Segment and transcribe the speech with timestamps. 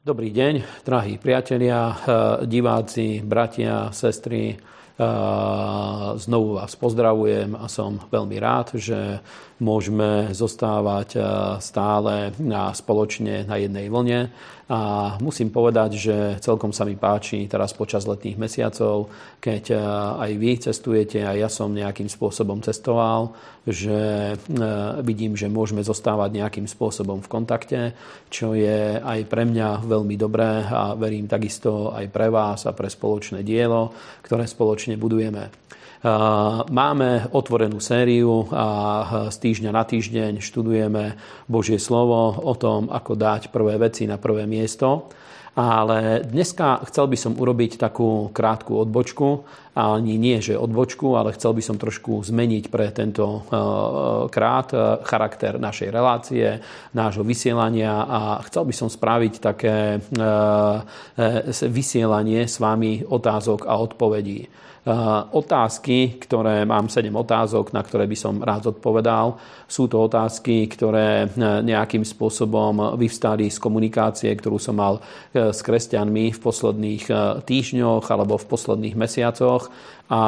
[0.00, 1.92] Dobrý deň, drahí priatelia,
[2.48, 4.56] diváci, bratia, sestry.
[6.20, 9.24] Znovu vás pozdravujem a som veľmi rád, že
[9.56, 11.16] môžeme zostávať
[11.64, 12.36] stále
[12.76, 14.28] spoločne na jednej vlne.
[14.70, 19.10] A musím povedať, že celkom sa mi páči teraz počas letných mesiacov,
[19.42, 19.76] keď e,
[20.14, 23.34] aj vy cestujete a ja som nejakým spôsobom cestoval,
[23.66, 23.98] že
[24.30, 24.34] e,
[25.02, 27.80] vidím, že môžeme zostávať nejakým spôsobom v kontakte,
[28.30, 32.86] čo je aj pre mňa veľmi dobré a verím takisto aj pre vás a pre
[32.86, 33.90] spoločné dielo,
[34.22, 35.52] ktoré spoločne budujeme.
[36.72, 38.66] Máme otvorenú sériu a
[39.28, 41.12] z týždňa na týždeň študujeme
[41.44, 45.12] Božie slovo o tom, ako dať prvé veci na prvé miesto.
[45.50, 49.44] Ale dneska chcel by som urobiť takú krátku odbočku,
[49.76, 53.44] ani nie, že odbočku, ale chcel by som trošku zmeniť pre tento
[54.32, 54.68] krát
[55.04, 56.64] charakter našej relácie,
[56.96, 60.00] nášho vysielania a chcel by som spraviť také
[61.66, 64.46] vysielanie s vami otázok a odpovedí.
[64.80, 69.36] Eh, otázky, ktoré mám 7 otázok, na ktoré by som rád odpovedal.
[69.70, 75.62] Sú to otázky, ktoré eh, nejakým spôsobom vyvstali z komunikácie, ktorú som mal eh, s
[75.62, 77.04] kresťanmi v posledných
[77.46, 79.70] týždňoch alebo v posledných mesiacoch
[80.10, 80.22] a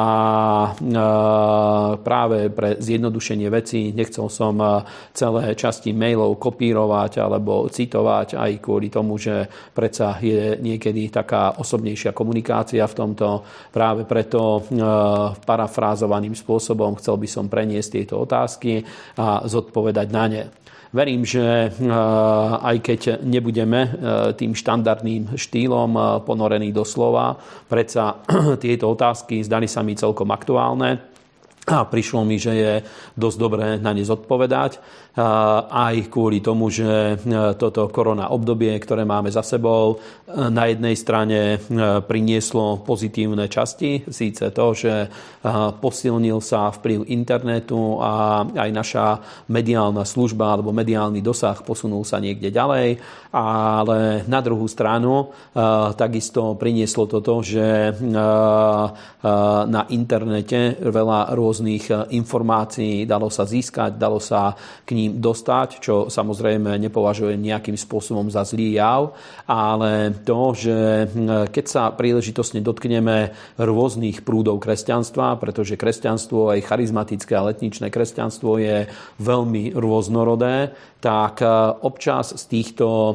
[1.99, 4.55] práve pre zjednodušenie veci nechcel som
[5.11, 9.43] celé časti mailov kopírovať alebo citovať aj kvôli tomu, že
[9.75, 13.43] predsa je niekedy taká osobnejšia komunikácia v tomto.
[13.75, 14.63] Práve preto
[15.43, 18.87] parafrázovaným spôsobom chcel by som preniesť tieto otázky
[19.19, 20.43] a zodpovedať na ne.
[20.93, 21.71] Verím, že eh,
[22.61, 23.91] aj keď nebudeme eh,
[24.37, 27.33] tým štandardným štýlom eh, ponorení do slova,
[27.65, 28.21] predsa
[28.63, 31.12] tieto otázky zdali sa mi celkom aktuálne
[31.63, 32.73] a prišlo mi, že je
[33.15, 34.83] dosť dobré na ne zodpovedať
[35.69, 37.15] aj kvôli tomu, že e,
[37.53, 39.97] toto korona obdobie, ktoré máme za sebou, e,
[40.49, 41.57] na jednej strane e,
[42.01, 44.93] prinieslo pozitívne časti, síce to, že
[45.83, 49.05] posilnil sa vplyv internetu a aj naša
[49.51, 52.95] mediálna služba alebo mediálny dosah posunul sa niekde ďalej,
[53.35, 55.35] ale na druhú stranu
[55.99, 57.91] takisto prinieslo toto, že
[59.67, 61.52] na internete veľa rôznych
[62.09, 63.05] informácií.
[63.05, 68.79] Dalo sa získať, dalo sa k ním dostať, čo samozrejme nepovažujem nejakým spôsobom za zlý
[68.79, 69.13] jav,
[69.45, 70.77] ale to, že
[71.51, 78.87] keď sa príležitosne dotkneme rôznych prúdov kresťanstva, pretože kresťanstvo, aj charizmatické a letničné kresťanstvo je
[79.19, 80.71] veľmi rôznorodé,
[81.03, 81.47] tak e,
[81.83, 83.13] občas z týchto e,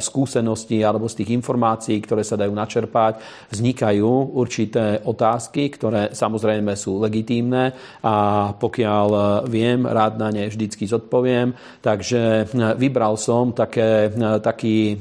[0.00, 3.20] skúseností alebo z tých informácií, ktoré sa dajú načerpať,
[3.52, 7.59] vznikajú určité otázky, ktoré samozrejme sú legitímne
[8.00, 8.14] a
[8.56, 11.52] pokiaľ e, viem, rád na ne vždycky zodpoviem.
[11.84, 14.12] Takže vybral som také,
[14.42, 14.96] taký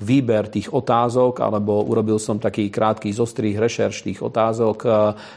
[0.00, 4.78] výber tých otázok alebo urobil som taký krátky zostrých rešerš tých otázok,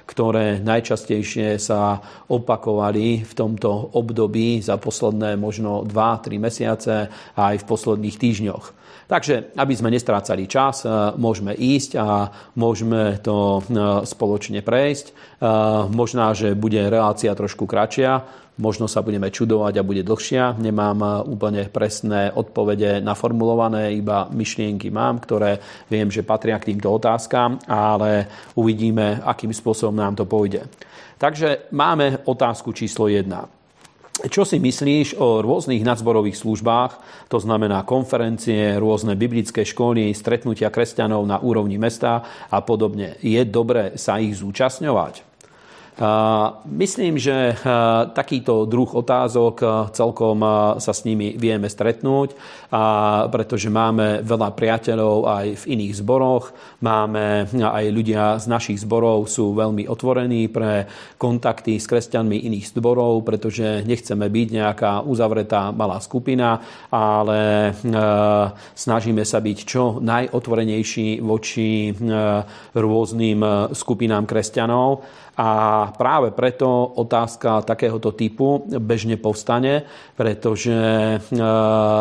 [0.08, 2.00] ktoré najčastejšie sa
[2.32, 6.96] opakovali v tomto období za posledné možno 2-3 mesiace
[7.36, 8.75] a aj v posledných týždňoch.
[9.06, 10.90] Takže, aby sme nestrácali čas, e,
[11.22, 12.26] môžeme ísť a
[12.58, 15.06] môžeme to e, spoločne prejsť.
[15.10, 15.14] E,
[15.94, 18.26] možná, že bude relácia trošku kratšia,
[18.58, 20.58] možno sa budeme čudovať a bude dlhšia.
[20.58, 27.62] Nemám úplne presné odpovede naformulované, iba myšlienky mám, ktoré viem, že patria k týmto otázkam,
[27.70, 28.26] ale
[28.58, 30.66] uvidíme, akým spôsobom nám to pôjde.
[31.22, 33.55] Takže máme otázku číslo 1.
[34.16, 36.92] Čo si myslíš o rôznych nadzborových službách,
[37.28, 43.20] to znamená konferencie, rôzne biblické školy, stretnutia kresťanov na úrovni mesta a podobne?
[43.20, 45.35] Je dobre sa ich zúčastňovať?
[46.68, 47.56] Myslím, že
[48.12, 50.44] takýto druh otázok celkom
[50.76, 52.36] sa s nimi vieme stretnúť,
[53.32, 56.52] pretože máme veľa priateľov aj v iných zboroch.
[56.84, 60.84] Máme aj ľudia z našich zborov sú veľmi otvorení pre
[61.16, 66.60] kontakty s kresťanmi iných zborov, pretože nechceme byť nejaká uzavretá malá skupina,
[66.92, 67.72] ale
[68.76, 71.96] snažíme sa byť čo najotvorenejší voči
[72.76, 75.24] rôznym skupinám kresťanov.
[75.36, 79.84] A práve preto otázka takéhoto typu bežne povstane,
[80.16, 81.20] pretože e,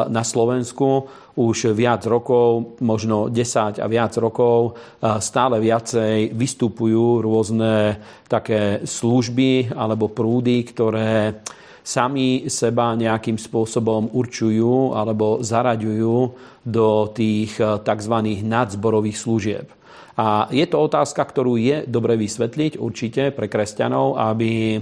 [0.07, 7.99] na Slovensku už viac rokov, možno 10 a viac rokov, e, stále viacej vystupujú rôzne
[8.31, 11.43] také služby alebo prúdy, ktoré
[11.83, 16.17] sami seba nejakým spôsobom určujú alebo zaraďujú
[16.63, 18.15] do tých e, tzv.
[18.47, 19.67] nadzborových služieb.
[20.15, 24.79] A je to otázka, ktorú je dobre vysvetliť určite pre kresťanov, aby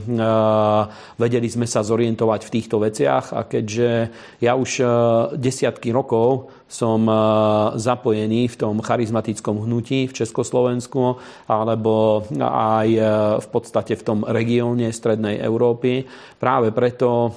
[1.17, 3.33] vedeli sme sa zorientovať v týchto veciach.
[3.33, 4.13] A keďže
[4.45, 4.85] ja už
[5.41, 7.05] desiatky rokov som
[7.77, 12.89] zapojený v tom charizmatickom hnutí v Československu alebo aj
[13.45, 16.09] v podstate v tom regióne Strednej Európy.
[16.41, 17.37] Práve preto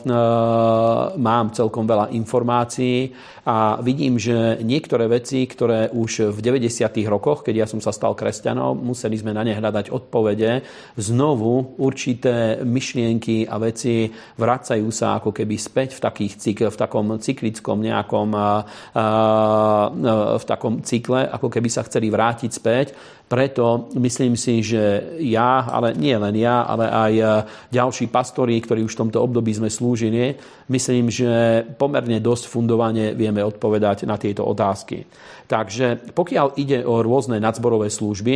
[1.20, 3.12] mám celkom veľa informácií
[3.44, 6.88] a vidím, že niektoré veci, ktoré už v 90.
[7.06, 10.64] rokoch, keď ja som sa stal kresťanom, museli sme na ne hľadať odpovede,
[10.98, 14.10] znovu určité myšlienky a veci
[14.40, 16.34] vracajú sa ako keby späť v, takých
[16.72, 18.30] v takom cyklickom nejakom
[20.39, 22.88] v takom cykle, ako keby sa chceli vrátiť späť.
[23.25, 27.13] Preto myslím si, že ja, ale nie len ja, ale aj
[27.74, 30.38] ďalší pastori, ktorí už v tomto období sme slúžili,
[30.69, 35.10] myslím, že pomerne dosť fundovane vieme odpovedať na tieto otázky.
[35.50, 38.36] Takže pokiaľ ide o rôzne nadzborové služby,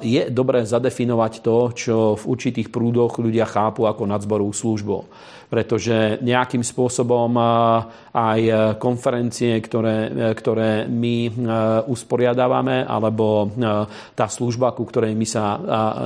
[0.00, 4.98] je dobré zadefinovať to, čo v určitých prúdoch ľudia chápu ako nadzborovú službu
[5.44, 7.38] pretože nejakým spôsobom
[8.10, 8.40] aj
[8.82, 11.30] konferencie, ktoré, ktoré my
[11.86, 13.26] usporiadávame, alebo
[14.14, 15.44] tá služba, ku ktorej my sa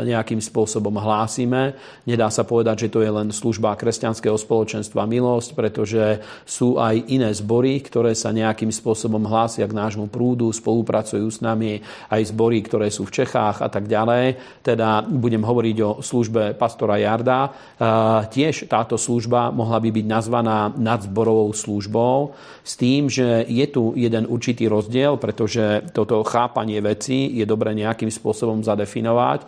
[0.04, 1.74] nejakým spôsobom hlásime,
[2.06, 7.32] nedá sa povedať, že to je len služba kresťanského spoločenstva Milosť, pretože sú aj iné
[7.34, 11.82] zbory, ktoré sa nejakým spôsobom hlásia k nášmu prúdu, spolupracujú s nami
[12.12, 14.38] aj zbory, ktoré sú v Čechách a tak ďalej.
[14.62, 17.50] Teda budem hovoriť o službe pastora Jarda.
[18.30, 24.28] Tiež táto služba mohla by byť nazvaná nadzborovou službou s tým, že je tu jeden
[24.30, 29.42] určitý rozdiel, pretože toto chápanie veci je dobre nejakým spôsobom zadefinovať.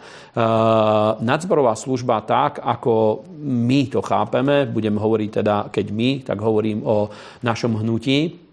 [1.22, 7.06] Nadzborová služba tak, ako my to chápeme, budem hovoriť teda, keď my, tak hovorím o
[7.46, 8.50] našom hnutí,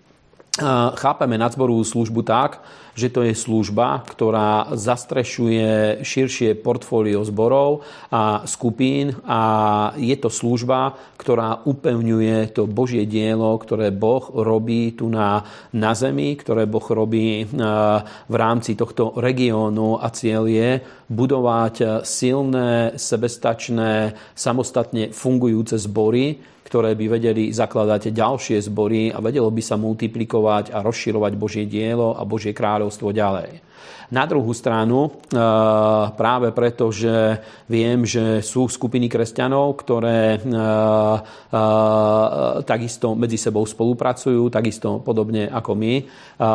[0.97, 2.59] chápeme nadzborovú službu tak,
[2.97, 9.41] že to je služba, ktorá zastrešuje širšie portfólio zborov a skupín a
[10.01, 15.45] je to služba, ktorá upevňuje to Božie dielo, ktoré Boh robí tu na,
[15.77, 20.01] na zemi, ktoré Boh robí v rámci tohto regiónu.
[20.01, 29.07] A cieľ je budovať silné, sebestačné, samostatne fungujúce zbory, ktoré by vedeli zakladať ďalšie zbory
[29.07, 33.63] a vedelo by sa multiplikovať a rozširovať Božie dielo a Božie kráľovstvo ďalej.
[34.07, 35.35] Na druhú stranu, e,
[36.15, 40.59] práve preto, že viem, že sú skupiny kresťanov, ktoré e, e,
[42.63, 45.95] takisto medzi sebou spolupracujú, takisto podobne ako my.
[46.37, 46.53] A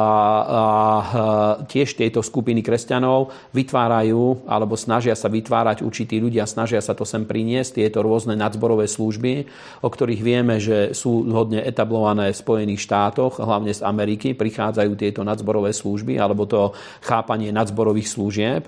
[1.66, 7.26] tiež tieto skupiny kresťanov vytvárajú alebo snažia sa vytvárať určití ľudia, snažia sa to sem
[7.26, 9.42] priniesť, tieto rôzne nadzborové služby,
[9.82, 15.26] o ktorých vieme, že sú hodne etablované v Spojených štátoch, hlavne z Ameriky, prichádzajú tieto
[15.26, 16.70] nadzborové služby alebo to
[17.02, 18.62] chápanie fungovanie nadzborových služieb,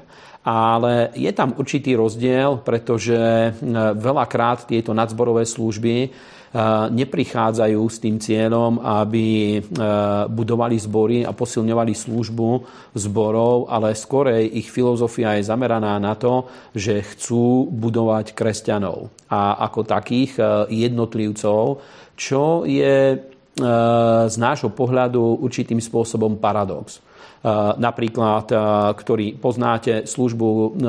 [0.45, 3.51] ale je tam určitý rozdiel, pretože e,
[3.97, 6.09] veľakrát tieto nadzborové služby e,
[6.93, 9.61] neprichádzajú s tým cieľom, aby e,
[10.29, 12.51] budovali zbory a posilňovali službu
[12.93, 16.45] zborov, ale skorej ich filozofia je zameraná na to,
[16.77, 19.09] že chcú budovať kresťanov.
[19.33, 20.37] A ako takých
[20.69, 21.81] jednotlivcov,
[22.21, 23.17] čo je
[24.27, 26.99] z nášho pohľadu určitým spôsobom paradox
[27.77, 28.49] napríklad,
[28.97, 30.81] ktorý poznáte službu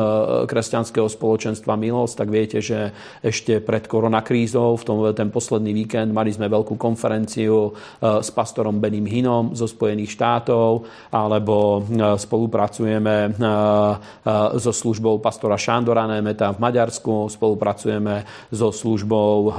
[0.48, 6.32] kresťanského spoločenstva Milosť, tak viete, že ešte pred koronakrízou, v tom, ten posledný víkend, mali
[6.32, 11.84] sme veľkú konferenciu s pastorom Benim Hinom zo Spojených štátov, alebo
[12.16, 13.36] spolupracujeme
[14.56, 19.52] so službou pastora Šandora Nemeta v Maďarsku, spolupracujeme so službou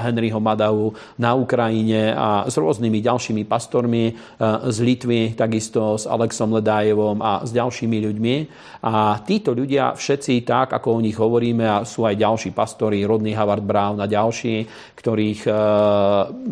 [0.00, 4.16] Henryho Madavu na Ukrajine a s rôznymi ďalšími pastormi
[4.72, 8.36] z Litvy, takisto takisto s Alexom Ledájevom a s ďalšími ľuďmi.
[8.86, 13.34] A títo ľudia všetci tak, ako o nich hovoríme, a sú aj ďalší pastori, Rodney
[13.34, 14.62] Howard Brown a ďalší,
[14.94, 15.50] ktorých e,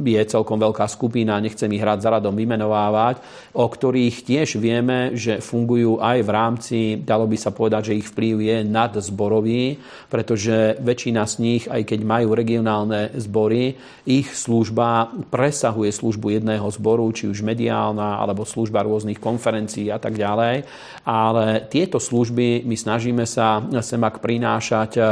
[0.02, 3.22] je celkom veľká skupina, nechcem ich hrať za radom vymenovávať,
[3.54, 8.10] o ktorých tiež vieme, že fungujú aj v rámci, dalo by sa povedať, že ich
[8.10, 9.78] vplyv je nadzborový,
[10.10, 13.78] pretože väčšina z nich, aj keď majú regionálne zbory,
[14.10, 20.00] ich služba presahuje službu jedného zboru, či už mediálna, alebo služba rôznych rôznych konferencií a
[20.00, 20.64] tak ďalej.
[21.04, 25.02] Ale tieto služby my snažíme sa semak prinášať e,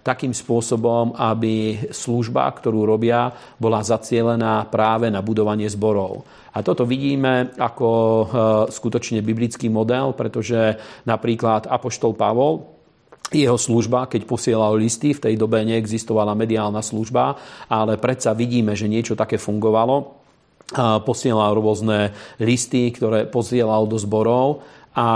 [0.00, 3.28] takým spôsobom, aby služba, ktorú robia,
[3.60, 6.24] bola zacielená práve na budovanie zborov.
[6.56, 8.24] A toto vidíme ako e,
[8.72, 12.72] skutočne biblický model, pretože napríklad Apoštol Pavol,
[13.34, 17.34] jeho služba, keď posielal listy, v tej dobe neexistovala mediálna služba,
[17.68, 20.23] ale predsa vidíme, že niečo také fungovalo
[21.04, 24.64] posielal rôzne listy, ktoré posielal do zborov.
[24.94, 25.08] A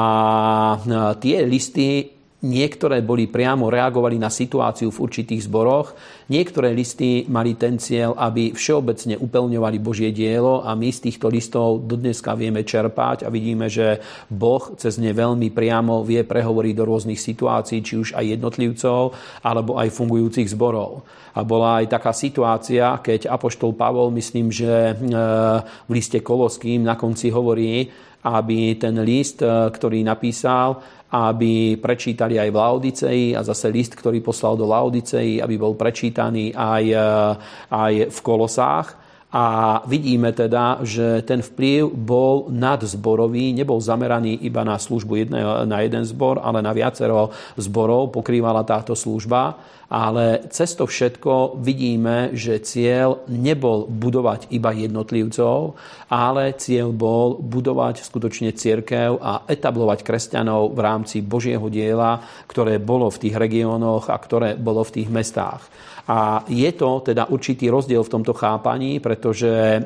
[1.23, 5.99] tie listy Niektoré boli priamo reagovali na situáciu v určitých zboroch,
[6.30, 11.83] niektoré listy mali ten cieľ, aby všeobecne upelňovali Božie dielo a my z týchto listov
[11.83, 13.99] dodneska vieme čerpať a vidíme, že
[14.30, 19.75] Boh cez ne veľmi priamo vie prehovoriť do rôznych situácií, či už aj jednotlivcov, alebo
[19.75, 21.02] aj fungujúcich zborov.
[21.35, 24.95] A bola aj taká situácia, keď Apoštol Pavol, myslím, že e,
[25.87, 27.90] v liste Koloským na konci hovorí,
[28.25, 34.20] aby ten list, e, ktorý napísal, aby prečítali aj v Laodicei a zase list, ktorý
[34.20, 37.08] poslal do Laodicei, aby bol prečítaný aj, e,
[37.72, 39.07] aj v Kolosách.
[39.28, 45.85] A vidíme teda, že ten vplyv bol nadzborový, nebol zameraný iba na službu jedného, na
[45.85, 47.28] jeden zbor, ale na viacero
[47.61, 55.80] zborov pokrývala táto služba ale cez to všetko vidíme, že cieľ nebol budovať iba jednotlivcov,
[56.12, 63.08] ale cieľ bol budovať skutočne církev a etablovať kresťanov v rámci Božieho diela, ktoré bolo
[63.08, 65.64] v tých regiónoch a ktoré bolo v tých mestách.
[66.08, 69.80] A je to teda určitý rozdiel v tomto chápaní, pretože e,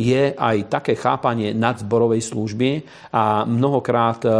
[0.00, 2.70] je aj také chápanie nadzborovej služby
[3.12, 4.30] a mnohokrát e,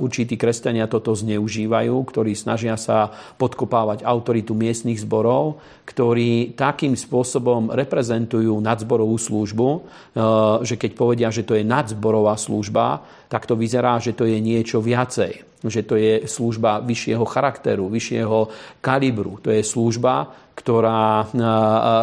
[0.00, 8.60] určití kresťania toto zneužívajú, ktorí snažia sa podkopávať autoritu miestnych zborov, ktorí takým spôsobom reprezentujú
[8.60, 9.80] nadzborovú službu, e,
[10.68, 13.00] že keď povedia, že to je nadzborová služba,
[13.32, 18.38] tak to vyzerá, že to je niečo viacej že to je služba vyššieho charakteru, vyššieho
[18.78, 19.42] kalibru.
[19.42, 21.30] To je služba, ktorá,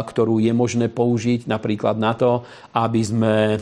[0.07, 3.59] ktorú je možné použiť napríklad na to, aby sme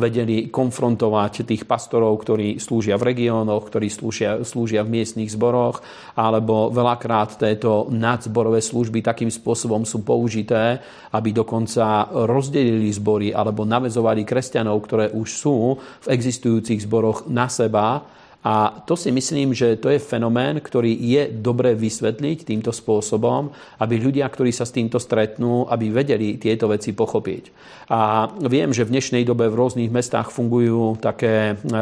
[0.00, 5.84] vedeli konfrontovať tých pastorov, ktorí slúžia v regiónoch, ktorí slúžia, slúžia v miestnych zboroch,
[6.16, 10.80] alebo veľakrát tieto nadzborové služby takým spôsobom sú použité,
[11.12, 18.00] aby dokonca rozdelili zbory alebo navezovali kresťanov, ktoré už sú v existujúcich zboroch na seba,
[18.44, 23.48] a to si myslím, že to je fenomén, ktorý je dobre vysvetliť týmto spôsobom,
[23.80, 27.48] aby ľudia, ktorí sa s týmto stretnú, aby vedeli tieto veci pochopiť.
[27.88, 31.72] A viem, že v dnešnej dobe v rôznych mestách fungujú také e,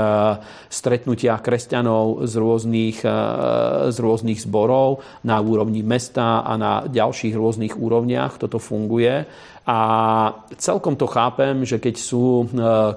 [0.70, 3.18] stretnutia kresťanov z rôznych, e,
[3.90, 8.38] z rôznych zborov na úrovni mesta a na ďalších rôznych úrovniach.
[8.38, 9.26] Toto funguje.
[9.62, 9.78] A
[10.58, 12.46] celkom to chápem, že keď sú e,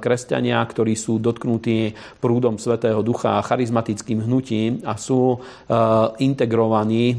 [0.01, 5.39] kresťania, ktorí sú dotknutí prúdom Svetého Ducha a charizmatickým hnutím a sú e,
[6.25, 7.15] integrovaní e,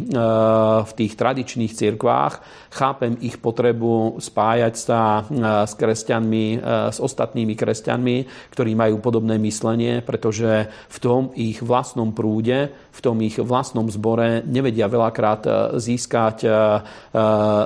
[0.83, 2.35] v tých tradičných cirkvách,
[2.77, 5.25] chápem ich potrebu spájať sa
[5.65, 6.61] s kresťanmi,
[6.93, 8.17] s ostatnými kresťanmi,
[8.53, 14.45] ktorí majú podobné myslenie, pretože v tom ich vlastnom prúde, v tom ich vlastnom zbore
[14.45, 16.45] nevedia veľakrát získať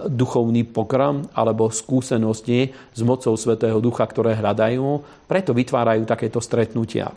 [0.07, 7.11] duchovný pokrm alebo skúsenosti s mocou Svetého Ducha, ktoré hľadajú, preto vytvárajú takéto stretnutia.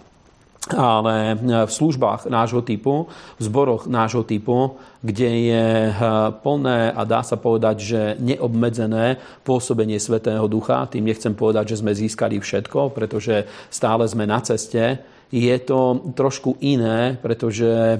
[0.72, 1.36] Ale
[1.68, 5.96] v službách nášho typu, v zboroch nášho typu, kde je eh,
[6.40, 11.92] plné a dá sa povedať, že neobmedzené pôsobenie Svetého Ducha, tým nechcem povedať, že sme
[11.92, 15.04] získali všetko, pretože stále sme na ceste,
[15.34, 18.00] je to trošku iné, pretože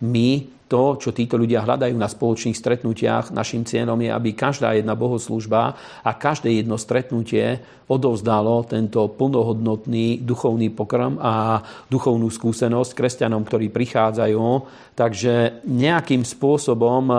[0.00, 0.28] my
[0.70, 5.74] to, čo títo ľudia hľadajú na spoločných stretnutiach, našim cieľom je, aby každá jedna bohoslužba
[6.06, 7.58] a každé jedno stretnutie
[7.90, 11.58] odovzdalo tento plnohodnotný duchovný pokrm a
[11.90, 14.46] duchovnú skúsenosť kresťanom, ktorí prichádzajú.
[14.94, 17.16] Takže nejakým spôsobom e,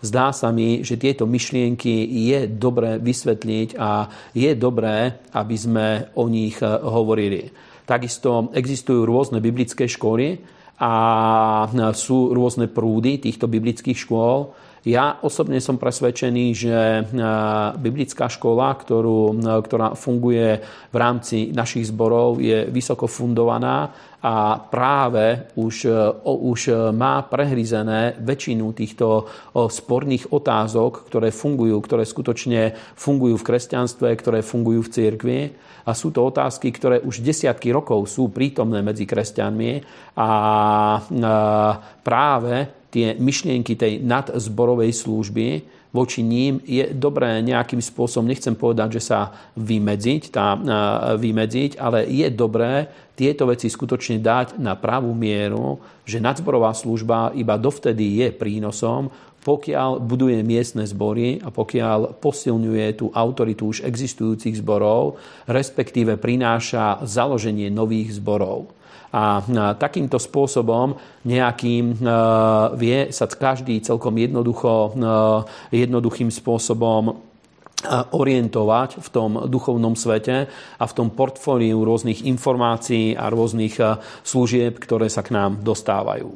[0.00, 6.32] zdá sa mi, že tieto myšlienky je dobré vysvetliť a je dobré, aby sme o
[6.32, 7.52] nich e, hovorili.
[7.84, 10.92] Takisto existujú rôzne biblické školy, a
[11.94, 14.52] sú rôzne prúdy týchto biblických škôl.
[14.84, 16.76] Ja osobne som presvedčený, že
[17.80, 19.32] biblická škola, ktorú,
[19.64, 20.60] ktorá funguje
[20.92, 23.88] v rámci našich zborov, je vysoko fundovaná
[24.24, 25.84] a práve už,
[26.24, 26.60] už
[26.96, 34.88] má prehryzené väčšinu týchto sporných otázok, ktoré fungujú, ktoré skutočne fungujú v kresťanstve, ktoré fungujú
[34.88, 35.40] v cirkvi.
[35.84, 39.84] A sú to otázky, ktoré už desiatky rokov sú prítomné medzi kresťanmi.
[40.16, 40.30] A
[42.00, 42.54] práve
[42.88, 45.48] tie myšlienky tej nadzborovej služby
[45.94, 50.58] voči ním je dobré nejakým spôsobom, nechcem povedať, že sa vymedziť, tá,
[51.14, 57.54] vymedziť, ale je dobré tieto veci skutočne dať na pravú mieru, že nadzborová služba iba
[57.54, 65.20] dovtedy je prínosom, pokiaľ buduje miestne zbory a pokiaľ posilňuje tú autoritu už existujúcich zborov,
[65.46, 68.72] respektíve prináša založenie nových zborov.
[69.14, 69.46] A
[69.78, 72.02] takýmto spôsobom nejakým
[72.74, 74.90] vie sa každý celkom jednoducho,
[75.70, 77.14] jednoduchým spôsobom
[78.10, 83.78] orientovať v tom duchovnom svete a v tom portfóliu rôznych informácií a rôznych
[84.26, 86.34] služieb, ktoré sa k nám dostávajú.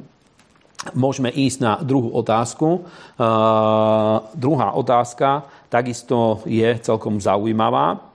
[0.95, 2.87] Môžeme ísť na druhú otázku.
[4.39, 8.08] Druhá otázka takisto je celkom zaujímavá.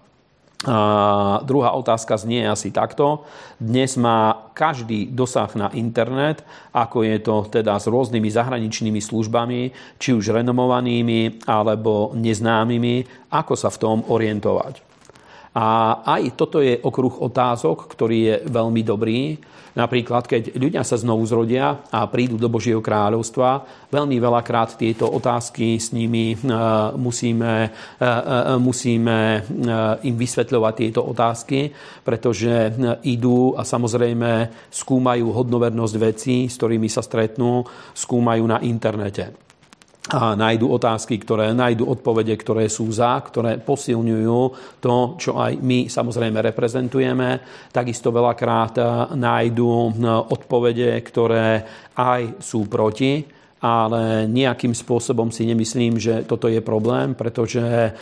[0.64, 3.28] A druhá otázka znie asi takto.
[3.60, 6.40] Dnes má každý dosah na internet,
[6.72, 9.60] ako je to teda s rôznymi zahraničnými službami,
[10.00, 14.93] či už renomovanými alebo neznámymi, ako sa v tom orientovať.
[15.54, 19.38] A aj toto je okruh otázok, ktorý je veľmi dobrý.
[19.74, 25.82] Napríklad, keď ľudia sa znovu zrodia a prídu do Božieho kráľovstva, veľmi veľakrát tieto otázky
[25.82, 26.36] s nimi e,
[26.94, 29.42] musíme, e, e, musíme
[30.06, 31.74] im vysvetľovať tieto otázky,
[32.06, 32.70] pretože
[33.02, 37.66] idú a samozrejme skúmajú hodnovernosť vecí, s ktorými sa stretnú,
[37.98, 39.43] skúmajú na internete
[40.04, 44.40] a nájdu otázky, ktoré nájdu odpovede, ktoré sú za, ktoré posilňujú
[44.76, 47.40] to, čo aj my samozrejme reprezentujeme.
[47.72, 51.48] Takisto veľakrát eh, nájdu eh, odpovede, ktoré
[51.96, 53.24] aj sú proti,
[53.64, 57.92] ale nejakým spôsobom si nemyslím, že toto je problém, pretože eh,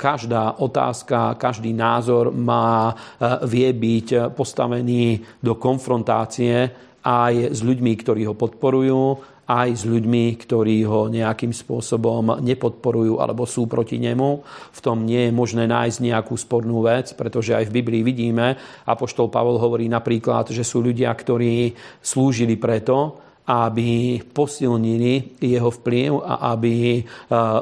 [0.00, 2.96] každá otázka, každý názor má,
[3.44, 6.72] vie byť postavený do konfrontácie
[7.04, 13.42] aj s ľuďmi, ktorí ho podporujú, aj s ľuďmi, ktorí ho nejakým spôsobom nepodporujú alebo
[13.42, 14.30] sú proti nemu.
[14.70, 18.54] V tom nie je možné nájsť nejakú spornú vec, pretože aj v Biblii vidíme,
[18.86, 26.54] Apoštol Pavol hovorí napríklad, že sú ľudia, ktorí slúžili preto, aby posilnili jeho vplyv a
[26.54, 27.02] aby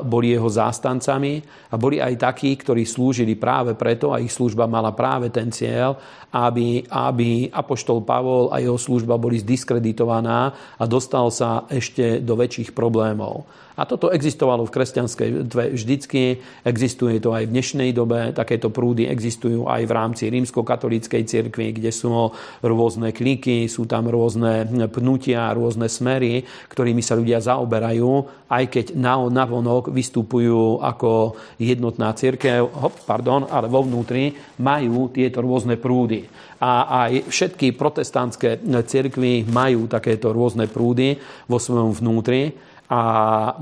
[0.04, 1.40] boli jeho zástancami.
[1.72, 5.96] A boli aj takí, ktorí slúžili práve preto a ich služba mala práve ten cieľ,
[6.30, 12.76] aby, aby Apoštol Pavol a jeho služba boli zdiskreditovaná a dostal sa ešte do väčších
[12.76, 13.48] problémov.
[13.80, 15.28] A toto existovalo v kresťanskej
[15.72, 21.72] vždycky, existuje to aj v dnešnej dobe, takéto prúdy existujú aj v rámci rímskokatolíckej cirkvi,
[21.72, 22.12] kde sú
[22.60, 29.16] rôzne kliky, sú tam rôzne pnutia, rôzne smery, ktorými sa ľudia zaoberajú, aj keď na,
[29.16, 36.28] navonok vystupujú ako jednotná cirkev, hop, pardon, ale vo vnútri majú tieto rôzne prúdy.
[36.60, 41.16] A aj všetky protestantské cirkvy majú takéto rôzne prúdy
[41.48, 42.68] vo svojom vnútri.
[42.90, 43.00] A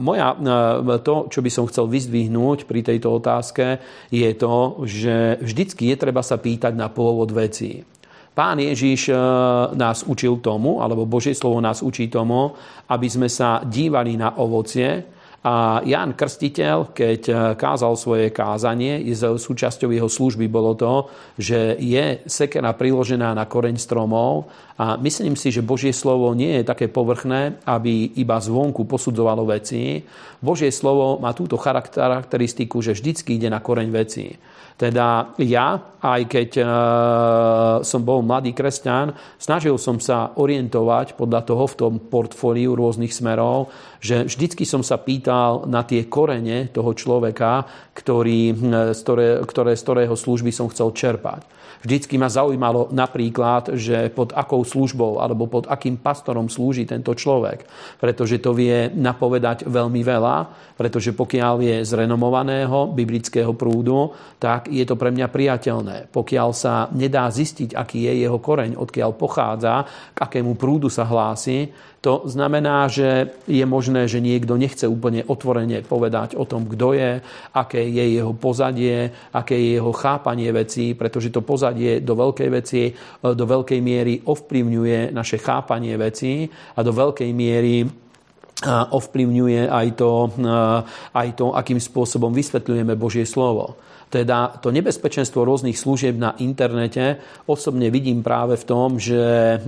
[0.00, 3.76] moja, e, to, čo by som chcel vyzdvihnúť pri tejto otázke,
[4.08, 7.84] je to, že vždycky je treba sa pýtať na pôvod vecí.
[8.32, 9.14] Pán Ježiš e,
[9.76, 12.56] nás učil tomu, alebo Božie slovo nás učí tomu,
[12.88, 15.17] aby sme sa dívali na ovocie,
[15.48, 21.08] a Ján Krstiteľ, keď eh, kázal svoje kázanie, súčasťou jeho služby bolo to,
[21.40, 26.68] že je sekera priložená na koreň stromov a myslím si, že Božie slovo nie je
[26.68, 30.04] také povrchné, aby iba zvonku posudzovalo veci.
[30.44, 34.37] Božie slovo má túto charakteristiku, že vždycky ide na koreň veci.
[34.78, 36.64] Teda ja, aj keď e,
[37.82, 43.74] som bol mladý kresťan, snažil som sa orientovať podľa toho v tom portfóliu rôznych smerov,
[43.98, 48.54] že vždycky som sa pýtal na tie korene toho človeka, ktorý,
[48.94, 51.58] z, ktoré, ktoré, z ktorého služby som chcel čerpať.
[51.78, 57.62] Vždycky ma zaujímalo napríklad, že pod akou službou alebo pod akým pastorom slúži tento človek.
[58.02, 60.36] Pretože to vie napovedať veľmi veľa,
[60.74, 64.10] pretože pokiaľ je z renomovaného biblického prúdu,
[64.42, 65.96] tak je to pre mňa priateľné.
[66.12, 71.72] Pokiaľ sa nedá zistiť, aký je jeho koreň, odkiaľ pochádza, k akému prúdu sa hlási,
[71.98, 77.18] to znamená, že je možné, že niekto nechce úplne otvorene povedať o tom, kto je,
[77.59, 82.94] aké je jeho pozadie, aké je jeho chápanie vecí, pretože to pozadie do veľkej veci,
[83.18, 86.46] do veľkej miery ovplyvňuje naše chápanie vecí
[86.78, 87.83] a do veľkej miery
[88.66, 90.11] ovplyvňuje aj to,
[91.14, 93.78] aj to, akým spôsobom vysvetľujeme Božie slovo.
[94.08, 99.58] Teda to nebezpečenstvo rôznych služieb na internete osobne vidím práve v tom, že e,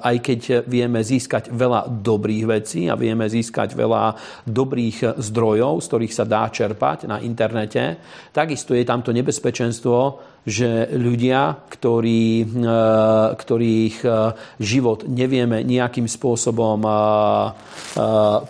[0.00, 4.16] aj keď vieme získať veľa dobrých vecí a vieme získať veľa
[4.48, 8.00] dobrých zdrojov, z ktorých sa dá čerpať na internete,
[8.32, 12.46] takisto je tamto nebezpečenstvo, že ľudia, ktorí, e,
[13.38, 14.10] ktorých e,
[14.58, 16.90] život nevieme nejakým spôsobom e,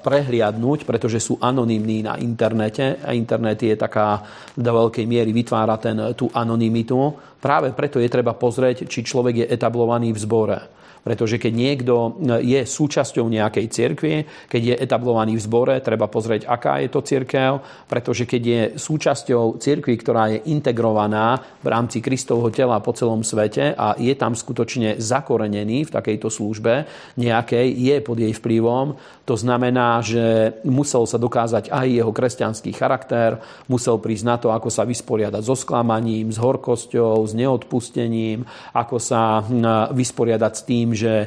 [0.01, 4.25] prehliadnúť, pretože sú anonimní na internete a internet je taká
[4.57, 7.13] do veľkej miery vytvára ten, tú anonymitu.
[7.37, 10.82] Práve preto je treba pozrieť, či človek je etablovaný v zbore.
[11.03, 12.15] Pretože keď niekto
[12.47, 14.15] je súčasťou nejakej cirkvi,
[14.47, 17.59] keď je etablovaný v zbore, treba pozrieť, aká je to cirkev,
[17.91, 23.75] pretože keď je súčasťou cirkvi, ktorá je integrovaná v rámci Kristovho tela po celom svete
[23.75, 26.87] a je tam skutočne zakorenený v takejto službe
[27.19, 33.39] nejakej, je pod jej vplyvom, to znamená, že musel sa dokázať aj jeho kresťanský charakter,
[33.71, 38.43] musel prísť na to, ako sa vysporiadať so sklamaním, s horkosťou, s neodpustením,
[38.75, 39.47] ako sa
[39.95, 41.27] vysporiadať s tým, že e,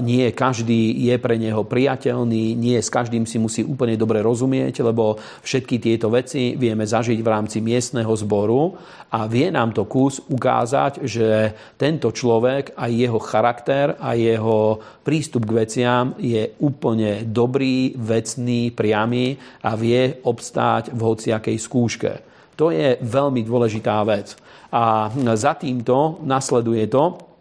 [0.00, 5.18] nie každý je pre neho priateľný, nie s každým si musí úplne dobre rozumieť, lebo
[5.42, 8.76] všetky tieto veci vieme zažiť v rámci miestneho zboru
[9.12, 11.28] a vie nám to kus ukázať, že
[11.76, 19.36] tento človek a jeho charakter a jeho prístup k veciam je úplne dobrý, vecný, priamy
[19.64, 22.12] a vie obstáť v hociakej skúške.
[22.56, 24.36] To je veľmi dôležitá vec.
[24.72, 27.31] A za týmto nasleduje to,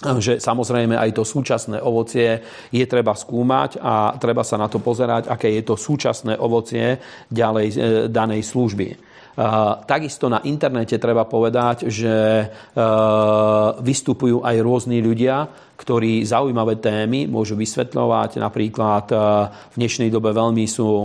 [0.00, 2.40] že samozrejme aj to súčasné ovocie
[2.72, 6.96] je treba skúmať a treba sa na to pozerať, aké je to súčasné ovocie
[7.28, 7.74] ďalej e,
[8.08, 9.09] danej služby.
[9.86, 12.46] Takisto na internete treba povedať, že e,
[13.78, 15.46] vystupujú aj rôzni ľudia,
[15.78, 18.42] ktorí zaujímavé témy môžu vysvetľovať.
[18.42, 19.16] Napríklad e,
[19.54, 21.04] v dnešnej dobe veľmi sú e,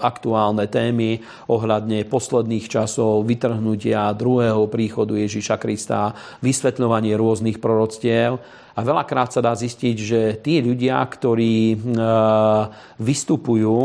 [0.00, 1.20] aktuálne témy
[1.52, 8.40] ohľadne posledných časov vytrhnutia druhého príchodu Ježíša Krista, vysvetľovanie rôznych proroctiev.
[8.76, 11.80] A veľakrát sa dá zistiť, že tí ľudia, ktorí
[13.00, 13.76] vystupujú,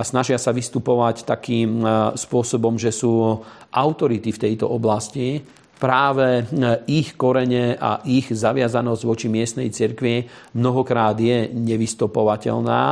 [0.00, 1.86] a snažia sa vystupovať takým e,
[2.16, 5.44] spôsobom, že sú autority v tejto oblasti.
[5.76, 6.42] Práve e,
[6.88, 10.24] ich korene a ich zaviazanosť voči miestnej cirkvi
[10.56, 12.82] mnohokrát je nevystopovateľná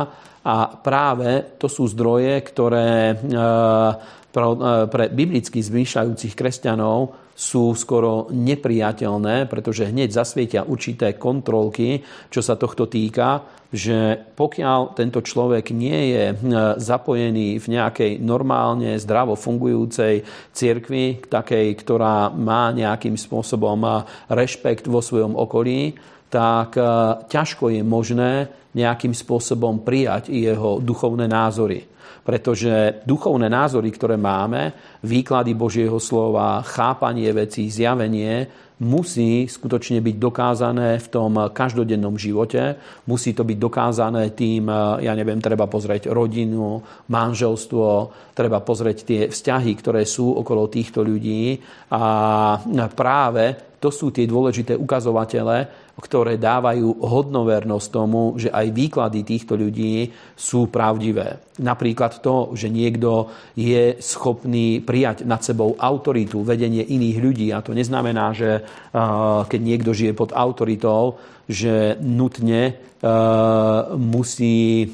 [0.45, 3.15] a práve to sú zdroje, ktoré e,
[4.29, 12.91] pre biblicky zmýšľajúcich kresťanov sú skoro nepriateľné, pretože hneď zasvietia určité kontrolky, čo sa tohto
[12.91, 21.21] týka že pokiaľ tento človek nie je hm, zapojený v nejakej normálne zdravo fungujúcej cirkvi,
[21.29, 25.93] takej, ktorá má nejakým spôsobom rešpekt vo svojom okolí,
[26.29, 26.77] tak
[27.29, 28.31] ťažko je možné
[28.73, 31.89] nejakým spôsobom prijať jeho duchovné názory.
[32.23, 38.47] Pretože duchovné názory, ktoré máme, výklady Božieho slova, chápanie vecí, zjavenie,
[38.79, 42.79] musí skutočne byť dokázané v tom každodennom živote.
[43.11, 46.79] Musí to byť dokázané tým, eh, ja neviem, treba pozrieť rodinu,
[47.11, 47.85] manželstvo,
[48.31, 51.59] treba pozrieť tie vzťahy, ktoré sú okolo týchto ľudí.
[51.91, 52.01] A
[52.95, 60.11] práve to sú tie dôležité ukazovatele, ktoré dávajú hodnovernosť tomu, že aj výklady týchto ľudí
[60.35, 61.39] sú pravdivé.
[61.59, 67.47] Napríklad to, že niekto je schopný prijať nad sebou autoritu, vedenie iných ľudí.
[67.51, 68.63] A to neznamená, že
[69.47, 72.79] keď niekto žije pod autoritou, že nutne
[73.95, 74.87] musí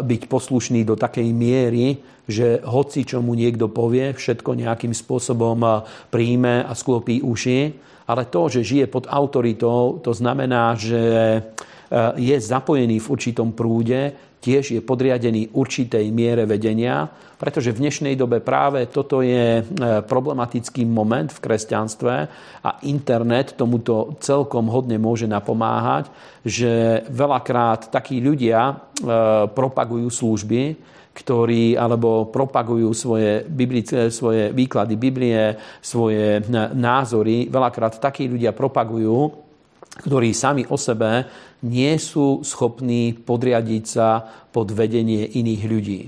[0.00, 2.00] byť poslušný do takej miery,
[2.30, 5.82] že hoci čo mu niekto povie, všetko nejakým spôsobom
[6.14, 11.40] príjme a sklopí uši ale to, že žije pod autoritou, to znamená, že e,
[12.18, 14.10] je zapojený v určitom prúde,
[14.42, 17.06] tiež je podriadený určitej miere vedenia,
[17.38, 19.64] pretože v dnešnej dobe práve toto je e,
[20.02, 22.14] problematický moment v kresťanstve
[22.66, 26.10] a internet tomuto celkom hodne môže napomáhať,
[26.42, 28.74] že veľakrát takí ľudia e,
[29.54, 30.62] propagujú služby,
[31.10, 36.42] ktorí alebo propagujú svoje, biblické, svoje výklady Biblie, svoje
[36.74, 37.50] názory.
[37.50, 39.34] Veľakrát takí ľudia propagujú,
[40.06, 41.26] ktorí sami o sebe
[41.66, 46.00] nie sú schopní podriadiť sa pod vedenie iných ľudí.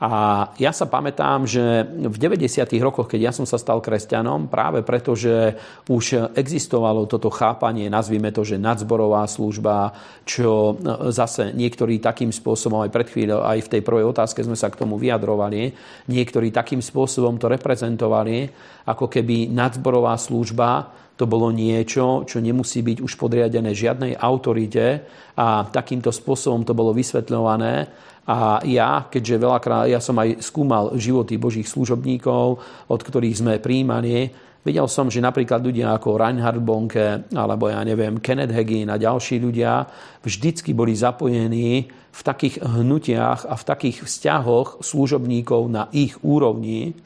[0.00, 2.64] A ja sa pamätám, že v 90.
[2.80, 5.60] rokoch, keď ja som sa stal kresťanom, práve preto, že
[5.92, 9.92] už existovalo toto chápanie, nazvime to, že nadzborová služba,
[10.24, 10.80] čo
[11.12, 14.80] zase niektorí takým spôsobom, aj pred chvíľou, aj v tej prvej otázke sme sa k
[14.80, 15.68] tomu vyjadrovali,
[16.08, 18.48] niektorí takým spôsobom to reprezentovali,
[18.88, 25.04] ako keby nadzborová služba to bolo niečo, čo nemusí byť už podriadené žiadnej autorite
[25.36, 27.74] a takýmto spôsobom to bolo vysvetľované.
[28.24, 32.44] A ja, keďže veľakrát, ja som aj skúmal životy božích služobníkov,
[32.88, 34.32] od ktorých sme príjmani,
[34.64, 39.40] videl som, že napríklad ľudia ako Reinhard Bonke, alebo ja neviem, Kenneth Hagin a ďalší
[39.40, 39.84] ľudia
[40.24, 46.96] vždycky boli zapojení v takých hnutiach a v takých vzťahoch služobníkov na ich úrovni,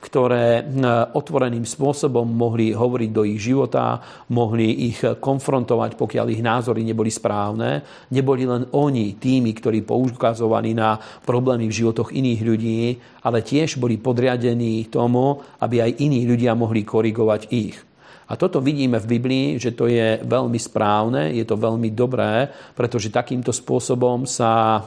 [0.00, 0.64] ktoré
[1.12, 4.00] otvoreným spôsobom mohli hovoriť do ich života,
[4.32, 7.84] mohli ich konfrontovať, pokiaľ ich názory neboli správne.
[8.08, 12.80] Neboli len oni tými, ktorí poukazovali na problémy v životoch iných ľudí,
[13.28, 17.89] ale tiež boli podriadení tomu, aby aj iní ľudia mohli korigovať ich.
[18.30, 22.46] A toto vidíme v Biblii, že to je veľmi správne, je to veľmi dobré,
[22.78, 24.80] pretože takýmto spôsobom sa e,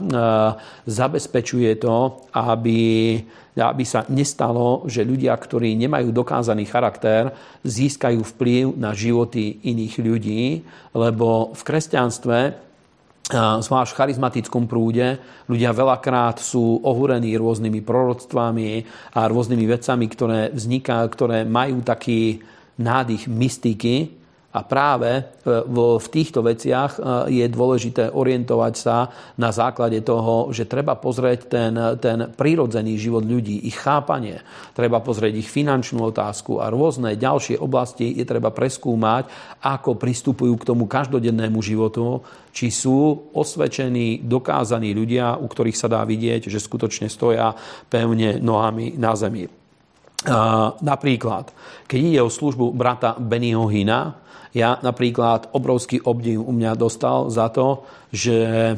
[0.87, 2.79] zabezpečuje to, aby
[3.53, 7.29] aby sa nestalo, že ľudia, ktorí nemajú dokázaný charakter,
[7.61, 10.65] získajú vplyv na životy iných ľudí,
[10.97, 12.37] lebo v kresťanstve
[13.31, 15.15] zvlášť v charizmatickom prúde,
[15.47, 18.71] ľudia veľakrát sú ohúrení rôznymi proroctvami
[19.15, 22.43] a rôznymi vecami, ktoré vznikajú, ktoré majú taký
[22.77, 25.23] nádych mystiky, a práve e,
[25.97, 31.73] v týchto veciach e, je dôležité orientovať sa na základe toho, že treba pozrieť ten,
[31.97, 34.45] ten prírodzený život ľudí, ich chápanie.
[34.77, 39.25] Treba pozrieť ich finančnú otázku a rôzne ďalšie oblasti je treba preskúmať,
[39.65, 42.21] ako pristupujú k tomu každodennému životu,
[42.53, 47.57] či sú osvedčení, dokázaní ľudia, u ktorých sa dá vidieť, že skutočne stoja
[47.89, 49.62] pevne nohami na zemi.
[50.79, 51.51] Napríklad,
[51.87, 57.49] keď ide o službu brata Bennyho Hina, ja napríklad obrovský obdiv u mňa dostal za
[57.49, 58.73] to, že e,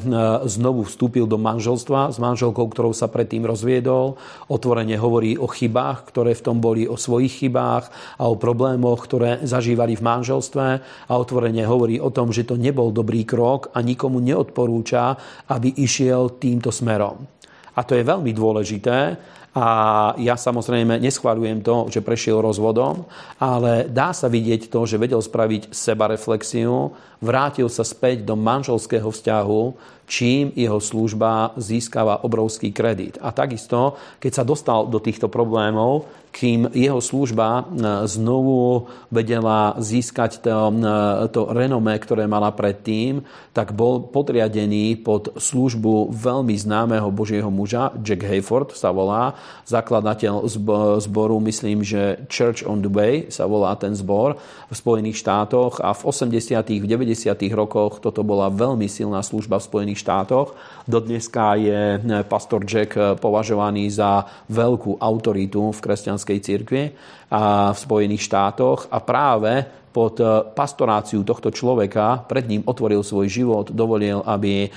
[0.48, 4.16] znovu vstúpil do manželstva s manželkou, ktorou sa predtým rozviedol.
[4.48, 9.44] Otvorene hovorí o chybách, ktoré v tom boli, o svojich chybách a o problémoch, ktoré
[9.44, 10.68] zažívali v manželstve
[11.12, 15.20] a otvorene hovorí o tom, že to nebol dobrý krok a nikomu neodporúča,
[15.52, 17.28] aby išiel týmto smerom.
[17.76, 19.20] A to je veľmi dôležité,
[19.56, 19.68] a
[20.20, 23.08] ja samozrejme neschváľujem to, že prešiel rozvodom,
[23.40, 26.92] ale dá sa vidieť to, že vedel spraviť seba reflexiu,
[27.24, 29.62] vrátil sa späť do manželského vzťahu,
[30.06, 33.18] čím jeho služba získava obrovský kredit.
[33.24, 37.64] A takisto, keď sa dostal do týchto problémov, kým jeho služba e,
[38.12, 40.76] znovu vedela získať to, e,
[41.32, 43.24] to renomé, ktoré mala predtým,
[43.56, 49.32] tak bol podriadený pod službu veľmi známeho Božieho muža, Jack Hayford sa volá,
[49.66, 50.46] zakladateľ
[51.02, 54.38] zboru, myslím, že Church on the Way sa volá ten zbor
[54.70, 56.62] v Spojených štátoch a v 80.
[56.82, 57.34] v 90.
[57.54, 60.54] rokoch toto bola veľmi silná služba v Spojených štátoch.
[60.86, 61.82] Dodneska je
[62.30, 66.84] pastor Jack považovaný za veľkú autoritu v kresťanskej cirkvi
[67.72, 70.20] v Spojených štátoch a práve pod
[70.52, 74.68] pastoráciu tohto človeka, pred ním otvoril svoj život, dovolil, aby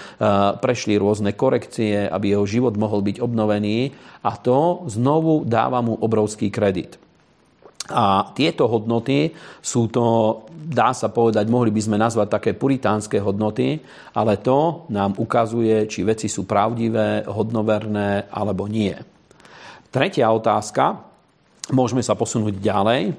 [0.63, 3.91] prešli rôzne korekcie, aby jeho život mohol byť obnovený
[4.23, 7.03] a to znovu dáva mu obrovský kredit.
[7.89, 9.33] A tieto hodnoty
[9.65, 10.05] sú to,
[10.53, 13.81] dá sa povedať, mohli by sme nazvať také puritánske hodnoty,
[14.13, 18.93] ale to nám ukazuje, či veci sú pravdivé, hodnoverné alebo nie.
[19.89, 21.08] Tretia otázka,
[21.73, 23.13] môžeme sa posunúť ďalej.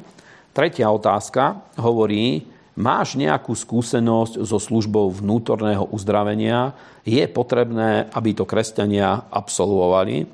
[0.53, 2.45] Tretia otázka hovorí,
[2.79, 6.73] máš nejakú skúsenosť so službou vnútorného uzdravenia,
[7.05, 10.27] je potrebné, aby to kresťania absolvovali?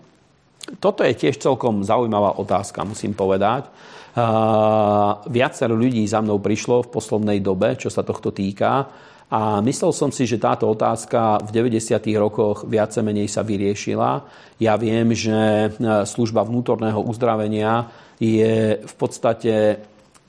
[0.81, 3.69] Toto je tiež celkom zaujímavá otázka, musím povedať
[5.27, 8.87] Viacero ľudí za mnou prišlo v poslednej dobe, čo sa tohto týka.
[9.27, 11.99] A myslel som si, že táto otázka v 90.
[12.15, 14.23] rokoch viace menej sa vyriešila.
[14.63, 15.67] Ja viem, že
[16.07, 19.79] služba vnútorného uzdravenia je v podstate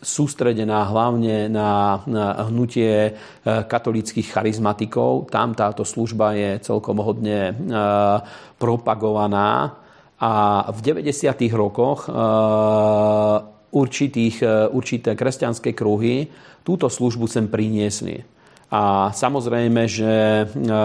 [0.03, 1.99] sústredená hlavne na,
[2.47, 3.13] hnutie e,
[3.45, 5.33] katolických charizmatikov.
[5.33, 7.55] Tam táto služba je celkom hodne e,
[8.61, 9.83] propagovaná.
[10.17, 10.33] A
[10.73, 11.13] v 90.
[11.53, 12.09] rokoch
[13.73, 16.29] určitých, e, určité kresťanské kruhy
[16.63, 18.36] túto službu sem priniesli.
[18.77, 20.77] A samozrejme, že e, e,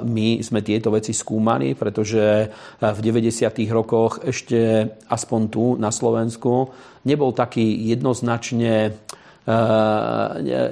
[0.00, 2.48] my sme tieto veci skúmali, pretože
[2.80, 3.44] v 90.
[3.68, 6.72] rokoch ešte aspoň tu na Slovensku
[7.04, 8.96] nebol taký jednoznačne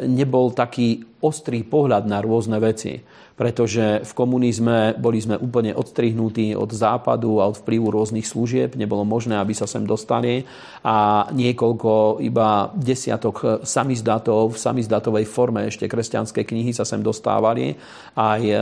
[0.08, 3.04] nebol taký ostrý pohľad na rôzne veci
[3.36, 8.76] pretože v komunizme boli sme úplne odstrihnutí od západu a od vplyvu rôznych služieb.
[8.76, 10.44] Nebolo možné, aby sa sem dostali
[10.84, 17.74] a niekoľko, iba desiatok samizdatov v samizdatovej forme ešte kresťanské knihy sa sem dostávali
[18.14, 18.56] aj e,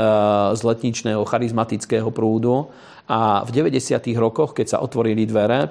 [0.54, 2.70] z letničného charizmatického prúdu.
[3.10, 3.98] A v 90.
[4.14, 5.66] rokoch, keď sa otvorili dvere,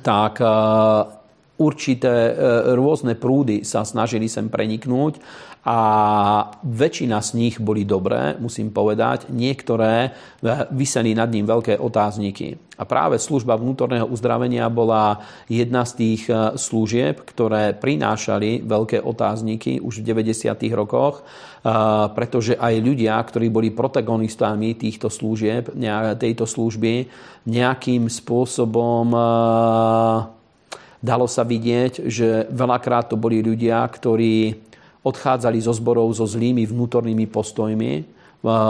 [0.00, 0.46] tak e,
[1.58, 2.32] určité e,
[2.74, 5.18] rôzne prúdy sa snažili sem preniknúť
[5.64, 5.78] a
[6.60, 9.32] väčšina z nich boli dobré, musím povedať.
[9.32, 10.12] Niektoré
[10.76, 12.76] vyseli nad ním veľké otázniky.
[12.76, 19.78] A práve služba vnútorného uzdravenia bola jedna z tých e, služieb, ktoré prinášali veľké otázniky
[19.78, 20.58] už v 90.
[20.74, 21.72] rokoch, e,
[22.12, 25.70] pretože aj ľudia, ktorí boli protagonistami týchto služieb,
[26.18, 27.06] tejto služby,
[27.46, 29.20] nejakým spôsobom e,
[30.98, 34.66] dalo sa vidieť, že veľakrát to boli ľudia, ktorí
[35.04, 37.92] odchádzali zo zborov so zlými vnútornými postojmi,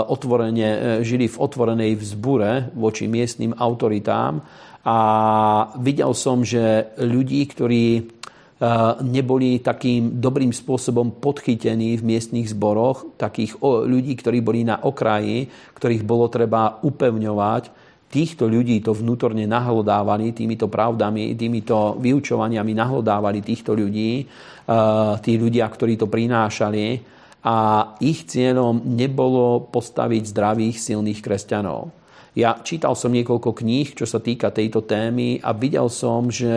[0.07, 4.39] otvorene, e, žili v otvorenej vzbure voči miestnym autoritám.
[4.85, 4.99] A
[5.81, 8.03] videl som, že ľudí, ktorí e,
[9.03, 16.07] neboli takým dobrým spôsobom podchytení v miestnych zboroch, takých ľudí, ktorí boli na okraji, ktorých
[16.07, 17.84] bolo treba upevňovať,
[18.15, 24.23] týchto ľudí to vnútorne nahlodávali týmito pravdami, týmito vyučovaniami nahlodávali týchto ľudí,
[25.19, 27.03] tí ľudia, ktorí to prinášali
[27.43, 27.57] a
[27.99, 31.91] ich cieľom nebolo postaviť zdravých, silných kresťanov.
[32.39, 36.55] Ja čítal som niekoľko kníh, čo sa týka tejto témy a videl som, že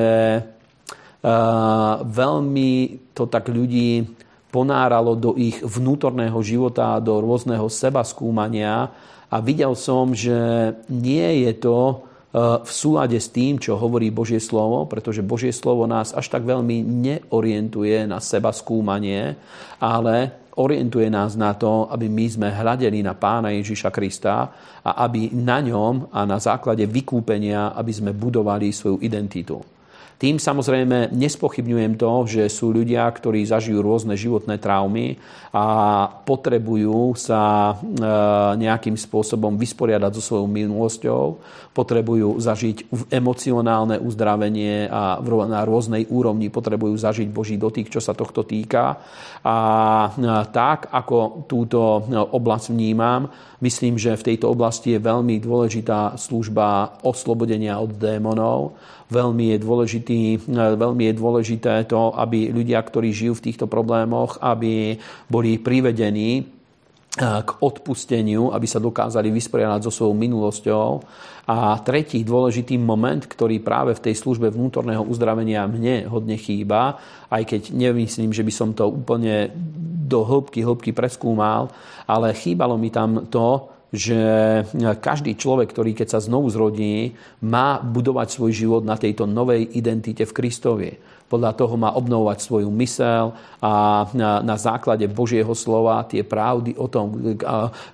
[2.05, 2.71] veľmi
[3.17, 4.05] to tak ľudí
[4.47, 8.93] ponáralo do ich vnútorného života, do rôzneho seba skúmania
[9.27, 10.35] a videl som, že
[10.87, 11.95] nie je to e,
[12.63, 16.79] v súlade s tým, čo hovorí Božie slovo, pretože Božie slovo nás až tak veľmi
[16.83, 19.35] neorientuje na seba skúmanie,
[19.83, 24.35] ale orientuje nás na to, aby my sme hľadeli na pána Ježiša Krista
[24.81, 29.76] a aby na ňom a na základe vykúpenia, aby sme budovali svoju identitu.
[30.17, 35.21] Tým samozrejme nespochybňujem to, že sú ľudia, ktorí zažijú rôzne životné traumy
[35.53, 35.65] a
[36.25, 37.95] potrebujú sa e,
[38.57, 41.23] nejakým spôsobom vysporiadať so svojou minulosťou,
[41.69, 48.41] potrebujú zažiť emocionálne uzdravenie a na rôznej úrovni potrebujú zažiť Boží dotyk, čo sa tohto
[48.41, 48.97] týka.
[49.45, 49.57] A
[50.01, 50.09] e,
[50.49, 53.29] tak, ako túto e, oblasť vnímam,
[53.61, 58.73] myslím, že v tejto oblasti je veľmi dôležitá služba oslobodenia od démonov,
[59.07, 59.63] Veľmi je,
[60.07, 64.95] dôležitý, veľmi je dôležité to, aby ľudia, ktorí žijú v týchto problémoch, aby
[65.27, 66.45] boli privedení eh,
[67.19, 70.87] k odpusteniu, aby sa dokázali vysporiadať so svojou minulosťou.
[71.47, 76.99] A tretí dôležitý moment, ktorý práve v tej službe vnútorného uzdravenia mne hodne chýba,
[77.31, 79.51] aj keď nemyslím, že by som to úplne
[80.07, 81.71] do hĺbky, hĺbky preskúmal,
[82.03, 84.19] ale chýbalo mi tam to, že
[84.99, 90.27] každý človek, ktorý keď sa znovu zrodí, má budovať svoj život na tejto novej identite
[90.27, 90.91] v Kristovi.
[91.27, 97.35] Podľa toho má obnovovať svoju mysel a na, základe Božieho slova tie pravdy o tom,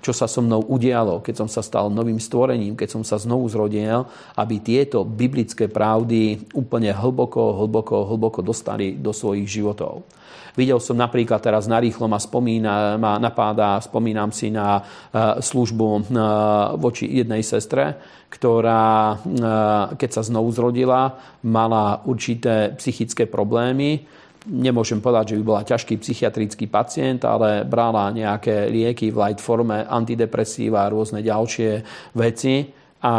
[0.05, 3.49] čo sa so mnou udialo, keď som sa stal novým stvorením, keď som sa znovu
[3.49, 4.05] zrodil,
[4.37, 10.05] aby tieto biblické pravdy úplne hlboko, hlboko, hlboko dostali do svojich životov.
[10.53, 14.81] Videl som napríklad teraz narýchlo ma, spomína, ma napáda, spomínam si na e,
[15.41, 16.01] službu e,
[16.77, 17.97] voči jednej sestre,
[18.29, 19.15] ktorá, e,
[19.97, 21.17] keď sa znovu zrodila,
[21.49, 24.05] mala určité psychické problémy.
[24.45, 29.81] Nemôžem povedať, že by bola ťažký psychiatrický pacient, ale brala nejaké lieky v light forme,
[29.89, 31.81] antidepresíva a rôzne ďalšie
[32.13, 32.69] veci
[33.03, 33.15] a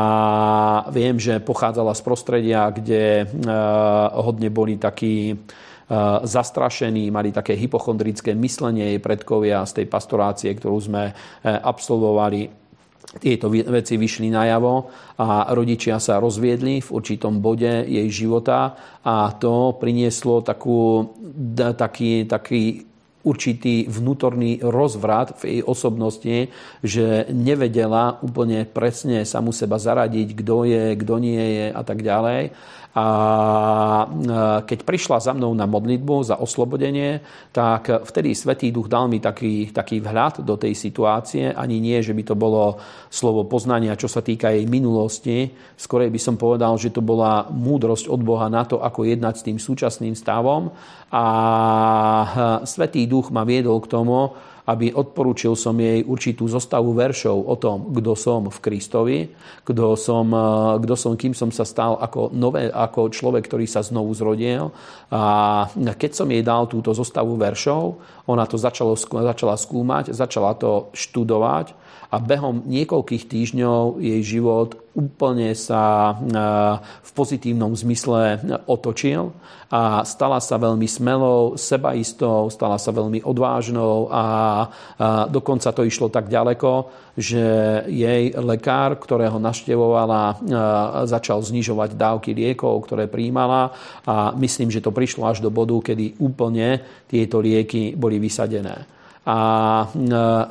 [0.89, 3.29] viem, že pochádzala z prostredia, kde
[4.17, 5.37] hodne boli takí
[6.25, 11.13] zastrašení, mali také hypochondrické myslenie jej predkovia z tej pastorácie, ktorú sme e,
[11.45, 12.65] absolvovali
[13.15, 14.75] tieto veci vyšli najavo
[15.23, 18.75] a rodičia sa rozviedli v určitom bode jej života
[19.07, 21.15] a to prinieslo takú,
[21.55, 22.83] taký, taký
[23.25, 26.37] určitý vnútorný rozvrat v jej osobnosti,
[26.85, 32.53] že nevedela úplne presne samu seba zaradiť, kto je, kto nie je a tak ďalej.
[32.95, 34.07] A
[34.63, 37.19] keď prišla za mnou na modlitbu za oslobodenie,
[37.51, 41.51] tak vtedy Svetý Duch dal mi taký, taký vhľad do tej situácie.
[41.51, 42.79] Ani nie, že by to bolo
[43.11, 45.51] slovo poznania, čo sa týka jej minulosti.
[45.75, 49.47] Skorej by som povedal, že to bola múdrosť od Boha na to, ako jednať s
[49.51, 50.71] tým súčasným stavom.
[51.11, 51.25] A
[52.63, 54.31] Svetý Duch ma viedol k tomu,
[54.65, 59.19] aby odporúčil som jej určitú zostavu veršov o tom, kto som v Kristovi,
[59.61, 63.85] kto som, eh, kto som, kým som sa stal ako, nové, ako človek, ktorý sa
[63.85, 64.73] znovu zrodil.
[65.13, 70.89] A keď som jej dal túto zostavu veršov, ona to začalo, začala skúmať, začala to
[70.97, 71.84] študovať
[72.15, 76.31] a behom niekoľkých týždňov jej život úplne sa e,
[76.79, 78.39] v pozitívnom zmysle
[78.71, 79.35] otočil
[79.67, 84.25] a stala sa veľmi smelou, sebaistou, stala sa veľmi odvážnou a
[85.27, 86.87] dokonca to išlo tak ďaleko,
[87.19, 87.43] že
[87.91, 90.35] jej lekár, ktorého naštevovala, e,
[91.11, 93.75] začal znižovať dávky liekov, ktoré príjmala
[94.07, 96.79] a myslím, že to prišlo až do bodu, kedy úplne
[97.11, 98.94] tieto lieky boli vysadené.
[99.25, 99.39] A
[99.81, 99.87] e,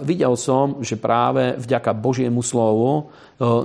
[0.01, 3.03] videl som, že práve vďaka Božiemu slovu e,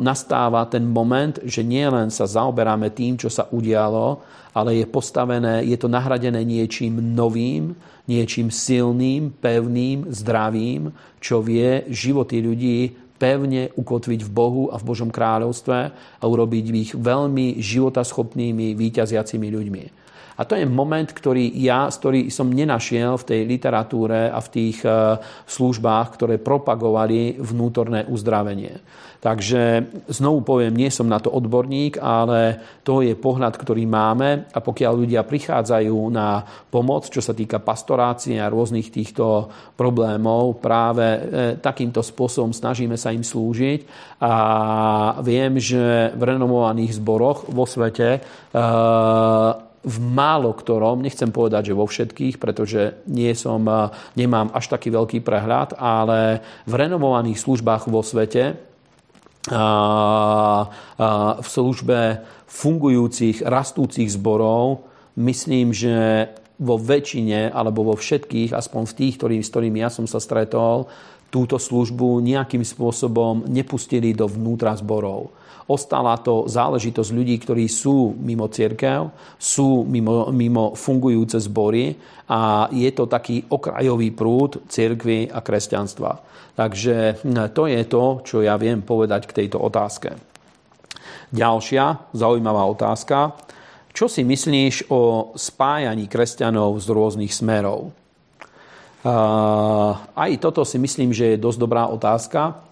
[0.05, 4.21] nastáva ten moment, že nielen sa zaoberáme tým, čo sa udialo,
[4.53, 7.73] ale je postavené, je to nahradené niečím novým,
[8.05, 10.93] niečím silným, pevným, zdravým,
[11.25, 12.79] čo vie životy ľudí
[13.19, 15.79] pevne ukotviť v Bohu a v Božom kráľovstve
[16.21, 19.85] a urobiť ich veľmi životaschopnými, výťaziacimi ľuďmi.
[20.39, 24.87] A to je moment, ktorý ja, ktorý som nenašiel v tej literatúre a v tých
[24.87, 25.19] e,
[25.51, 28.79] službách, ktoré propagovali vnútorné uzdravenie.
[29.19, 29.83] Takže
[30.15, 32.55] znovu poviem, nie som na to odborník, ale
[32.87, 38.39] to je pohľad, ktorý máme a pokiaľ ľudia prichádzajú na pomoc, čo sa týka pastorácie
[38.39, 41.21] a rôznych týchto problémov, práve e,
[41.59, 43.91] takýmto spôsobom snažíme sa im slúžiť
[44.23, 44.33] a
[45.27, 48.21] viem, že v renomovaných zboroch vo svete e,
[49.85, 53.63] v málo ktorom, nechcem povedať, že vo všetkých, pretože nie som,
[54.19, 58.59] nemám až taký veľký prehľad, ale v renovovaných službách vo svete
[61.39, 61.99] v službe
[62.51, 64.85] fungujúcich, rastúcich zborov.
[65.17, 70.11] Myslím, že vo väčšine, alebo vo všetkých, aspoň v tých, ktorý, s ktorými ja som
[70.11, 70.91] sa stretol,
[71.31, 75.31] túto službu nejakým spôsobom nepustili do vnútra zborov.
[75.69, 81.93] Ostala to záležitosť ľudí, ktorí sú mimo církev, sú mimo, mimo fungujúce zbory
[82.25, 86.25] a je to taký okrajový prúd církvy a kresťanstva.
[86.57, 87.21] Takže
[87.53, 90.17] to je to, čo ja viem povedať k tejto otázke.
[91.37, 93.37] Ďalšia zaujímavá otázka.
[93.93, 97.93] Čo si myslíš o spájaní kresťanov z rôznych smerov?
[100.17, 102.65] Aj toto si myslím, že je dosť dobrá otázka.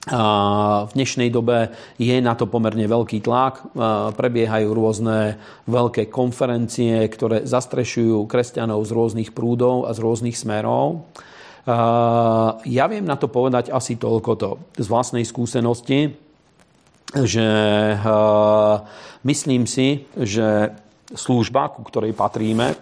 [0.00, 3.76] V dnešnej dobe je na to pomerne veľký tlak.
[4.16, 5.36] Prebiehajú rôzne
[5.68, 11.04] veľké konferencie, ktoré zastrešujú kresťanov z rôznych prúdov a z rôznych smerov.
[12.64, 16.16] Ja viem na to povedať asi toľkoto z vlastnej skúsenosti,
[17.12, 17.48] že
[19.20, 20.72] myslím si, že
[21.12, 22.72] služba, ku ktorej patríme,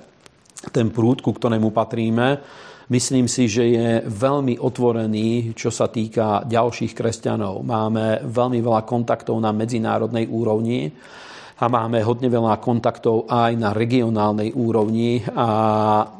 [0.74, 2.42] ten prúd, ku ktorému patríme,
[2.88, 7.60] Myslím si, že je veľmi otvorený, čo sa týka ďalších kresťanov.
[7.60, 10.88] Máme veľmi veľa kontaktov na medzinárodnej úrovni
[11.60, 15.48] a máme hodne veľa kontaktov aj na regionálnej úrovni a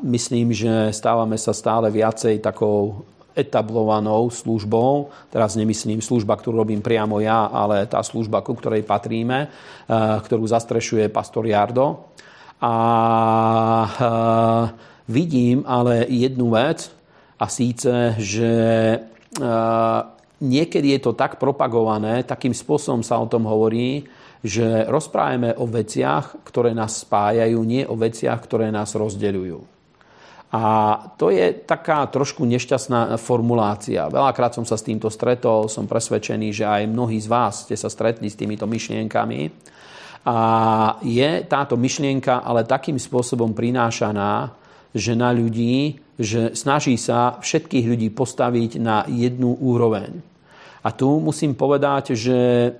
[0.05, 3.01] myslím, že stávame sa stále viacej takou
[3.32, 5.09] etablovanou službou.
[5.32, 9.51] Teraz nemyslím služba, ktorú robím priamo ja, ale tá služba, ku ktorej patríme, eh,
[10.20, 12.12] ktorú zastrešuje pastor Jardo.
[12.61, 12.74] A
[14.00, 16.92] eh, Vidím ale jednu vec
[17.40, 18.52] a síce, že
[18.92, 18.98] e,
[20.44, 24.04] niekedy je to tak propagované, takým spôsobom sa o tom hovorí,
[24.44, 29.80] že rozprávame o veciach, ktoré nás spájajú, nie o veciach, ktoré nás rozdeľujú.
[30.52, 30.62] A
[31.16, 34.12] to je taká trošku nešťastná formulácia.
[34.12, 37.88] Veľakrát som sa s týmto stretol, som presvedčený, že aj mnohí z vás ste sa
[37.88, 39.40] stretli s týmito myšlienkami.
[40.28, 40.36] A
[41.00, 44.52] je táto myšlienka ale takým spôsobom prinášaná,
[44.92, 50.20] že na ľudí, že snaží sa všetkých ľudí postaviť na jednu úroveň.
[50.84, 52.70] A tu musím povedať, že e,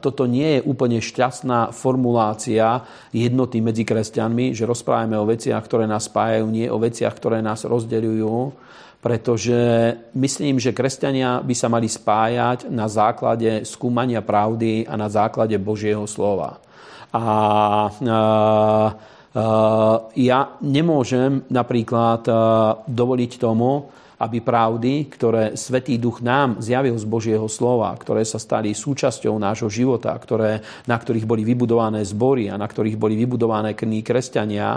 [0.00, 6.08] toto nie je úplne šťastná formulácia jednoty medzi kresťanmi, že rozprávame o veciach, ktoré nás
[6.08, 8.34] spájajú, nie o veciach, ktoré nás rozdeľujú,
[9.00, 9.56] pretože
[10.12, 16.04] myslím, že kresťania by sa mali spájať na základe skúmania pravdy a na základe Božieho
[16.04, 16.60] slova.
[17.10, 17.24] A
[20.14, 22.22] ja nemôžem napríklad
[22.84, 23.88] dovoliť tomu,
[24.20, 29.72] aby pravdy, ktoré Svetý Duch nám zjavil z Božieho slova, ktoré sa stali súčasťou nášho
[29.72, 34.76] života, ktoré, na ktorých boli vybudované zbory a na ktorých boli vybudované krní kresťania,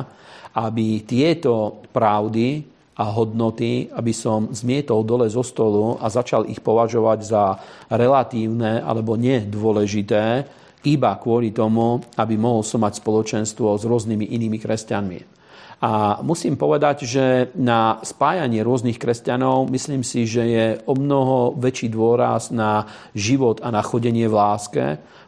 [0.55, 7.19] aby tieto pravdy a hodnoty, aby som zmietol dole zo stolu a začal ich považovať
[7.25, 7.43] za
[7.89, 10.45] relatívne alebo nedôležité,
[10.83, 15.19] iba kvôli tomu, aby mohol som mať spoločenstvo s rôznymi inými kresťanmi.
[15.83, 21.91] A musím povedať, že na spájanie rôznych kresťanov myslím si, že je o mnoho väčší
[21.91, 24.83] dôraz na život a na chodenie v láske,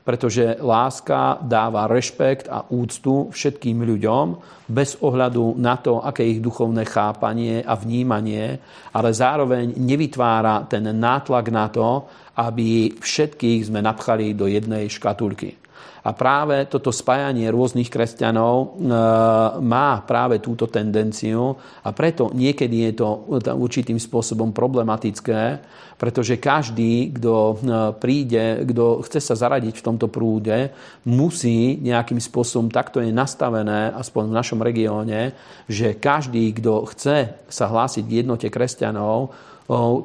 [0.05, 4.25] pretože láska dáva rešpekt a úctu všetkým ľuďom
[4.69, 8.61] bez ohľadu na to, aké ich duchovné chápanie a vnímanie,
[8.93, 12.05] ale zároveň nevytvára ten nátlak na to,
[12.37, 15.64] aby všetkých sme napchali do jednej škatulky.
[16.05, 18.65] A práve toto spájanie rôznych kresťanov e,
[19.57, 23.25] má práve túto tendenciu a preto niekedy je to
[23.57, 25.65] určitým spôsobom problematické,
[25.97, 27.55] pretože každý, kto e,
[27.97, 30.69] príde, kto chce sa zaradiť v tomto prúde,
[31.09, 35.33] musí nejakým spôsobom, takto je nastavené, aspoň v našom regióne,
[35.65, 39.33] že každý, kto chce sa hlásiť k jednote kresťanov,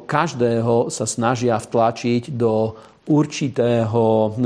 [0.09, 2.81] každého sa snažia vtlačiť do
[3.11, 4.39] určitého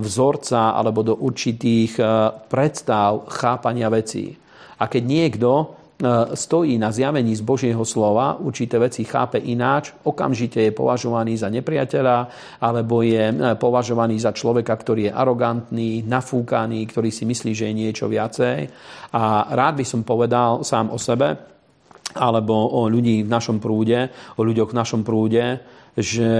[0.00, 2.04] vzorca alebo do určitých e,
[2.48, 4.32] predstav chápania vecí.
[4.80, 5.64] A keď niekto e,
[6.36, 12.18] stojí na zjavení z Božieho slova, určité veci chápe ináč, okamžite je považovaný za nepriateľa
[12.60, 17.74] alebo je e, považovaný za človeka, ktorý je arogantný, nafúkaný, ktorý si myslí, že je
[17.76, 18.58] niečo viacej.
[19.16, 21.48] A rád by som povedal sám o sebe,
[22.10, 25.62] alebo o ľudí v našom prúde, o ľuďoch v našom prúde,
[25.94, 26.32] že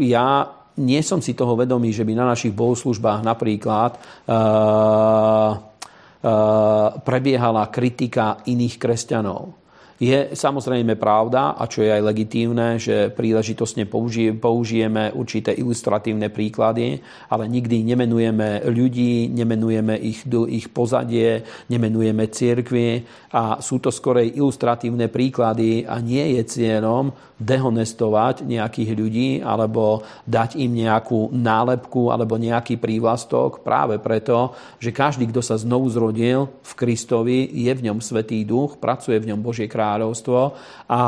[0.00, 0.48] ja
[0.80, 8.40] nie som si toho vedomý, že by na našich bohoslužbách napríklad uh, uh, prebiehala kritika
[8.48, 9.61] iných kresťanov.
[10.02, 13.86] Je samozrejme pravda, a čo je aj legitívne, že príležitostne
[14.34, 16.98] použijeme určité ilustratívne príklady,
[17.30, 25.06] ale nikdy nemenujeme ľudí, nemenujeme ich, ich pozadie, nemenujeme cirkvy a sú to skorej ilustratívne
[25.06, 32.78] príklady a nie je cieľom dehonestovať nejakých ľudí alebo dať im nejakú nálepku alebo nejaký
[32.78, 38.42] prívlastok práve preto, že každý, kto sa znovu zrodil v Kristovi, je v ňom Svetý
[38.46, 40.40] duch, pracuje v ňom Božie kráľovstvo
[40.88, 41.00] a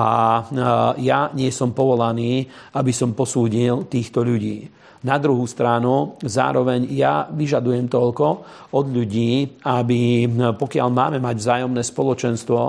[1.00, 2.44] ja nie som povolaný,
[2.76, 4.68] aby som posúdil týchto ľudí.
[5.04, 8.26] Na druhú stranu, zároveň ja vyžadujem toľko
[8.72, 10.24] od ľudí, aby
[10.56, 12.60] pokiaľ máme mať vzájomné spoločenstvo,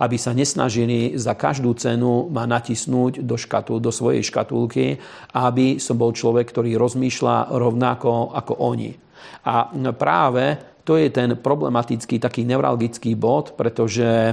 [0.00, 4.96] aby sa nesnažili za každú cenu ma natisnúť do, škatul, do svojej škatulky,
[5.36, 8.96] aby som bol človek, ktorý rozmýšľa rovnako ako oni.
[9.44, 14.32] A práve to je ten problematický, taký neuralgický bod, pretože e,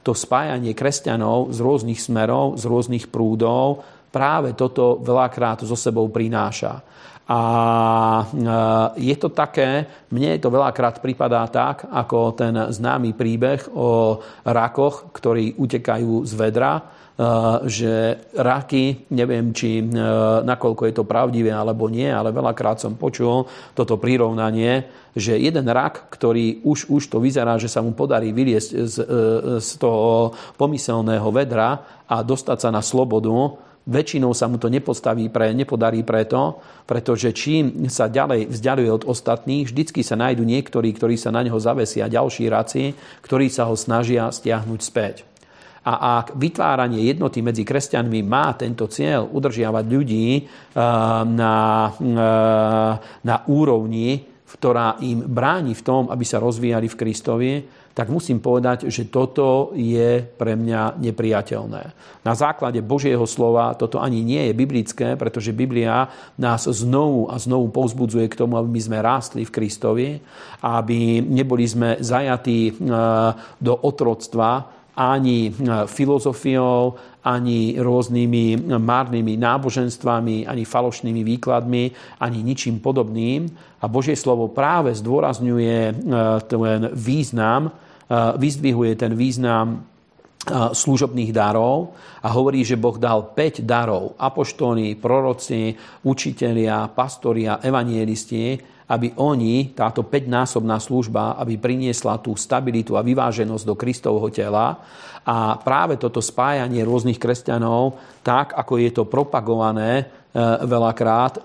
[0.00, 6.80] to spájanie kresťanov z rôznych smerov, z rôznych prúdov práve toto veľakrát so sebou prináša.
[7.28, 7.40] A
[8.24, 8.24] e,
[9.04, 15.60] je to také, mne to veľakrát pripadá tak, ako ten známy príbeh o rakoch, ktorí
[15.60, 17.03] utekajú z vedra,
[17.70, 19.84] že raky, neviem, či e,
[20.42, 26.10] nakoľko je to pravdivé alebo nie, ale veľakrát som počul toto prirovnanie, že jeden rak,
[26.10, 28.96] ktorý už, už to vyzerá, že sa mu podarí vyliesť z,
[29.62, 35.52] z toho pomyselného vedra a dostať sa na slobodu, Väčšinou sa mu to nepostaví pre,
[35.52, 36.56] nepodarí preto,
[36.88, 41.60] pretože čím sa ďalej vzdialuje od ostatných, vždycky sa nájdu niektorí, ktorí sa na neho
[41.60, 45.28] zavesia, ďalší raci, ktorí sa ho snažia stiahnuť späť.
[45.84, 50.44] A ak vytváranie jednoty medzi kresťanmi má tento cieľ udržiavať ľudí eh,
[51.28, 51.56] na,
[51.92, 54.24] eh, na úrovni,
[54.54, 57.52] ktorá im bráni v tom, aby sa rozvíjali v Kristovi,
[57.94, 61.82] tak musím povedať, že toto je pre mňa nepriateľné.
[62.26, 67.70] Na základe Božieho slova toto ani nie je biblické, pretože Biblia nás znovu a znovu
[67.70, 70.08] povzbudzuje k tomu, aby my sme rástli v Kristovi,
[70.66, 72.72] aby neboli sme zajatí e,
[73.62, 75.52] do otroctva ani e,
[75.86, 81.84] filozofiou, ani rôznymi márnymi náboženstvami, ani falošnými výkladmi,
[82.20, 83.48] ani ničím podobným.
[83.80, 85.94] A Božie slovo práve zdôrazňuje e,
[86.46, 87.72] ten význam
[88.36, 89.80] vyzdvihuje ten význam
[90.52, 94.12] služobných darov a hovorí, že Boh dal 5 darov.
[94.20, 95.72] Apoštolní, proroci,
[96.04, 103.74] učitelia, pastoria, evanielisti, aby oni, táto 5-násobná služba, aby priniesla tú stabilitu a vyváženosť do
[103.78, 104.76] Kristovho tela.
[105.24, 110.04] A práve toto spájanie rôznych kresťanov, tak ako je to propagované e,
[110.68, 111.40] veľakrát,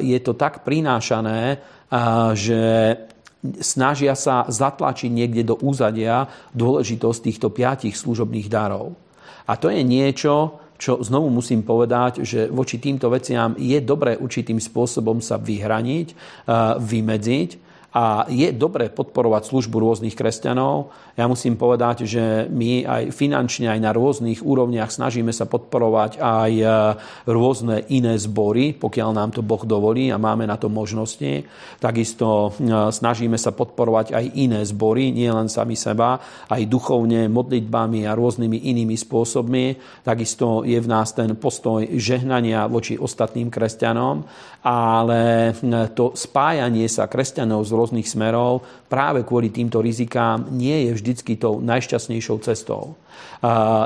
[0.00, 1.60] je to tak prinášané,
[2.32, 2.62] že
[3.60, 8.94] snažia sa zatlačiť niekde do úzadia dôležitosť týchto piatich služobných darov.
[9.44, 14.58] A to je niečo, čo znovu musím povedať, že voči týmto veciam je dobré určitým
[14.58, 16.08] spôsobom sa vyhraniť,
[16.82, 17.50] vymedziť,
[17.92, 20.88] a je dobré podporovať službu rôznych kresťanov.
[21.12, 26.52] Ja musím povedať, že my aj finančne, aj na rôznych úrovniach snažíme sa podporovať aj
[26.56, 26.66] e,
[27.28, 31.44] rôzne iné zbory, pokiaľ nám to Boh dovolí a máme na to možnosti.
[31.84, 36.16] Takisto e, snažíme sa podporovať aj iné zbory, nie len sami seba,
[36.48, 39.76] aj duchovne, modlitbami a rôznymi inými spôsobmi.
[40.00, 44.24] Takisto je v nás ten postoj žehnania voči ostatným kresťanom,
[44.64, 48.62] ale e, to spájanie sa kresťanov z rôznych smerov
[48.92, 53.00] práve kvôli týmto rizikám nie je vždycky tou najšťastnejšou cestou.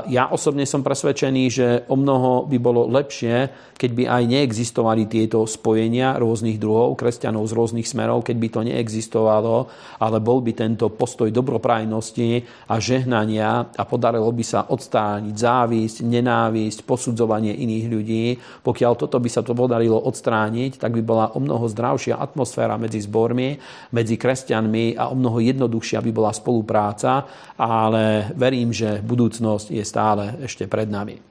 [0.07, 5.43] Ja osobne som presvedčený, že o mnoho by bolo lepšie, keď by aj neexistovali tieto
[5.49, 9.55] spojenia rôznych druhov, kresťanov z rôznych smerov, keď by to neexistovalo,
[9.99, 16.85] ale bol by tento postoj dobroprajnosti a žehnania a podarilo by sa odstrániť závisť, nenávisť,
[16.87, 18.25] posudzovanie iných ľudí.
[18.63, 23.03] Pokiaľ toto by sa to podarilo odstrániť, tak by bola o mnoho zdravšia atmosféra medzi
[23.03, 23.57] zbormi,
[23.93, 27.23] medzi kresťanmi a o mnoho jednoduchšia by bola spolupráca,
[27.55, 31.21] ale verím, že budúcnosť je stále ešte pred nami.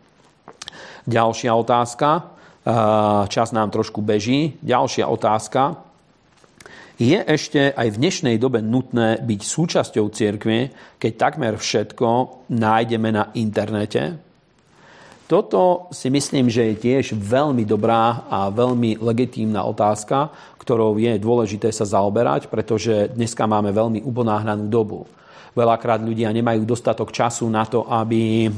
[1.06, 2.08] Ďalšia otázka.
[3.30, 4.58] Čas nám trošku beží.
[4.58, 5.82] Ďalšia otázka.
[6.96, 12.08] Je ešte aj v dnešnej dobe nutné byť súčasťou cirkve, keď takmer všetko
[12.56, 14.25] nájdeme na internete?
[15.26, 20.30] Toto si myslím, že je tiež veľmi dobrá a veľmi legitímna otázka,
[20.62, 25.02] ktorou je dôležité sa zaoberať, pretože dneska máme veľmi uponáhľanú dobu.
[25.50, 28.50] Veľakrát ľudia nemajú dostatok času na to, aby eh,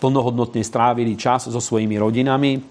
[0.00, 2.64] plnohodnotne strávili čas so svojimi rodinami.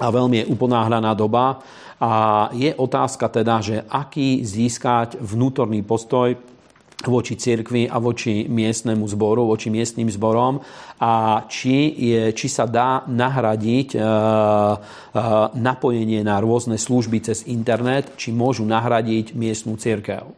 [0.00, 1.60] a veľmi je uponáhľaná doba.
[2.00, 6.32] A je otázka teda, že aký získať vnútorný postoj
[7.06, 10.60] voči cirkvi a voči miestnemu zboru, voči miestnym zborom
[11.00, 14.04] a či, je, či sa dá nahradiť e, e,
[15.56, 20.28] napojenie na rôzne služby cez internet, či môžu nahradiť miestnú cirkev.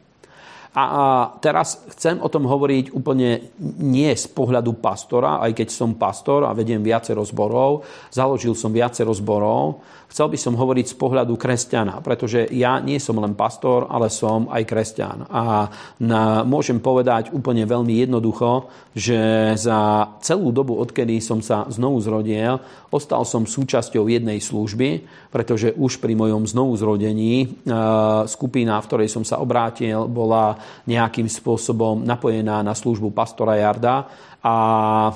[0.73, 3.53] A teraz chcem o tom hovoriť úplne
[3.85, 9.13] nie z pohľadu pastora, aj keď som pastor a vediem viacero zborov, založil som viacero
[9.13, 14.13] zborov, Chcel by som hovoriť z pohľadu kresťana, pretože ja nie som len pastor, ale
[14.13, 15.25] som aj kresťan.
[15.33, 15.73] A
[16.05, 19.17] na, môžem povedať úplne veľmi jednoducho, že
[19.57, 22.61] za celú dobu, odkedy som sa znovu zrodil,
[22.93, 27.73] ostal som súčasťou jednej služby, pretože už pri mojom znovu zrodení e,
[28.29, 34.13] skupina, v ktorej som sa obrátil, bola nejakým spôsobom napojená na službu pastora Jarda
[34.45, 34.57] a
[35.09, 35.13] e,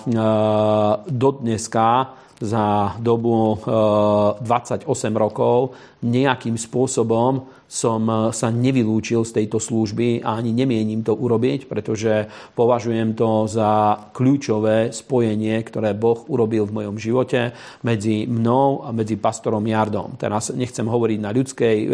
[1.12, 5.72] do dneska za dobu 28 eh, rokov
[6.04, 12.28] nejakým spôsobom som eh, sa nevylúčil z tejto služby a ani nemienim to urobiť, pretože
[12.52, 19.16] považujem to za kľúčové spojenie, ktoré Boh urobil v mojom živote medzi mnou a medzi
[19.16, 20.20] pastorom Jardom.
[20.20, 21.90] Teraz nechcem hovoriť na ľudskej eh,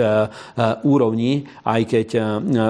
[0.83, 2.09] úrovni, aj keď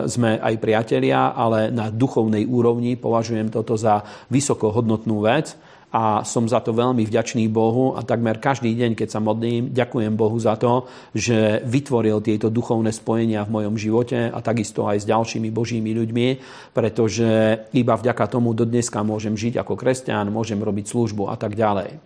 [0.07, 5.57] sme aj priatelia, ale na duchovnej úrovni považujem toto za vysokohodnotnú vec
[5.93, 10.17] a som za to veľmi vďačný Bohu a takmer každý deň, keď sa modlím, ďakujem
[10.17, 15.09] Bohu za to, že vytvoril tieto duchovné spojenia v mojom živote a takisto aj s
[15.09, 16.29] ďalšími božími ľuďmi,
[16.73, 17.29] pretože
[17.77, 22.01] iba vďaka tomu do dneska môžem žiť ako kresťan, môžem robiť službu a tak ďalej.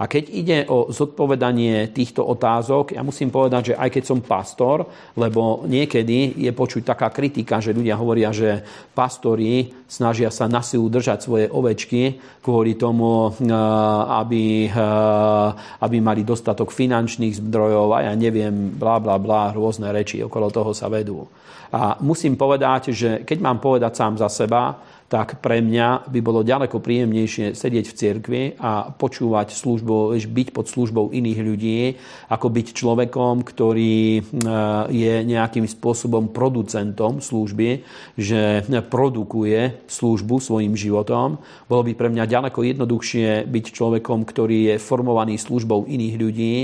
[0.00, 4.88] A keď ide o zodpovedanie týchto otázok, ja musím povedať, že aj keď som pastor,
[5.12, 8.64] lebo niekedy je počuť taká kritika, že ľudia hovoria, že
[8.96, 13.52] pastori snažia sa na silu držať svoje ovečky kvôli tomu, eh,
[14.24, 15.48] aby, eh,
[15.84, 20.72] aby mali dostatok finančných zdrojov a ja neviem, bla bla bla, rôzne reči okolo toho
[20.72, 21.28] sa vedú.
[21.70, 24.80] A musím povedať, že keď mám povedať sám za seba,
[25.10, 30.70] tak pre mňa by bolo ďaleko príjemnejšie sedieť v cirkvi a počúvať službu, byť pod
[30.70, 31.80] službou iných ľudí,
[32.30, 34.20] ako byť človekom, ktorý e,
[34.86, 37.82] je nejakým spôsobom producentom služby,
[38.14, 41.42] že produkuje službu svojim životom.
[41.66, 46.54] Bolo by pre mňa ďaleko jednoduchšie byť človekom, ktorý je formovaný službou iných ľudí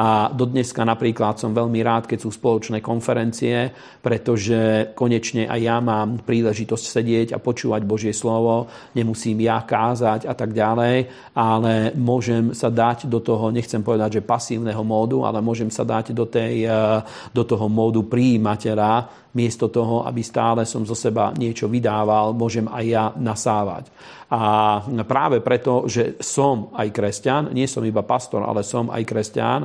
[0.00, 3.68] a dodneska napríklad som veľmi rád, keď sú spoločné konferencie,
[4.00, 10.34] pretože konečne aj ja mám príležitosť sedieť a počúvať Božie slovo, nemusím ja kázať a
[10.38, 15.74] tak ďalej, ale môžem sa dať do toho, nechcem povedať, že pasívneho módu, ale môžem
[15.74, 17.02] sa dať do, tej, eh,
[17.34, 22.84] do toho módu príjimateľa, miesto toho, aby stále som zo seba niečo vydával, môžem aj
[22.86, 23.86] ja nasávať.
[24.30, 29.60] A práve preto, že som aj kresťan, nie som iba pastor, ale som aj kresťan,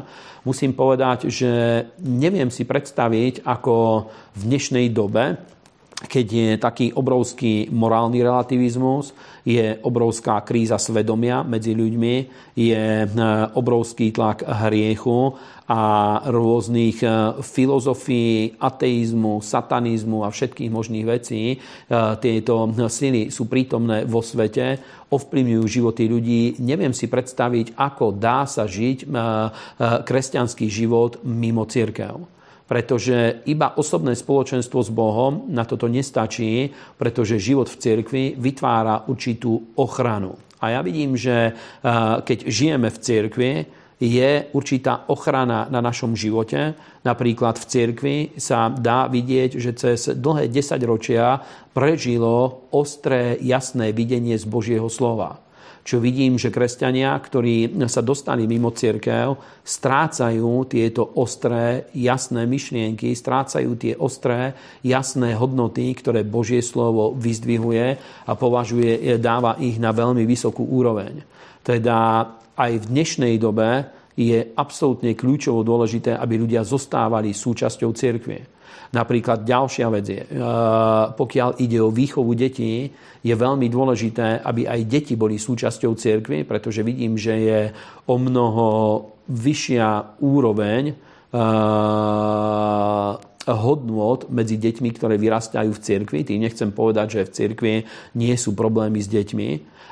[0.45, 1.51] musím povedať, že
[2.01, 4.05] neviem si predstaviť, ako
[4.37, 5.54] v dnešnej dobe
[5.95, 9.15] keď je taký obrovský morálny relativizmus,
[9.47, 12.15] je obrovská kríza svedomia medzi ľuďmi,
[12.51, 13.07] je e,
[13.55, 15.39] obrovský tlak hriechu
[15.71, 15.81] a
[16.27, 17.07] rôznych e,
[17.39, 21.55] filozofií, ateizmu, satanizmu a všetkých možných vecí.
[21.55, 21.57] E,
[22.19, 24.83] tieto sily sú prítomné vo svete,
[25.15, 26.59] ovplyvňujú životy ľudí.
[26.59, 29.07] Neviem si predstaviť, ako dá sa žiť
[30.03, 32.34] kresťanský život mimo církev
[32.65, 39.77] pretože iba osobné spoločenstvo s Bohom na toto nestačí, pretože život v cirkvi vytvára určitú
[39.77, 40.37] ochranu.
[40.61, 41.55] A ja vidím, že eh,
[42.25, 43.53] keď žijeme v cirkvi,
[43.95, 46.75] je určitá ochrana na našom živote.
[47.07, 51.39] Napríklad v cirkvi sa dá vidieť, že cez dlhé desaťročia
[51.71, 55.45] prežilo ostré, jasné videnie z Božieho slova
[55.85, 63.77] čo vidím, že kresťania, ktorí sa dostali mimo církev, strácajú tieto ostré, jasné myšlienky, strácajú
[63.77, 67.85] tie ostré, jasné hodnoty, ktoré Božie slovo vyzdvihuje
[68.25, 71.21] a považuje, dáva ich na veľmi vysokú úroveň.
[71.61, 73.85] Teda aj v dnešnej dobe
[74.17, 78.41] je absolútne kľúčovo dôležité, aby ľudia zostávali súčasťou cirkvie.
[78.93, 80.29] Napríklad ďalšia vec je, e,
[81.15, 82.91] pokiaľ ide o výchovu detí,
[83.25, 87.61] je veľmi dôležité, aby aj deti boli súčasťou cirkvy, pretože vidím, že je
[88.05, 88.67] o mnoho
[89.25, 90.95] vyššia úroveň e,
[93.45, 96.19] hodnôt medzi deťmi, ktoré vyrastajú v cirkvi.
[96.25, 97.73] Tým nechcem povedať, že v cirkvi
[98.17, 99.49] nie sú problémy s deťmi,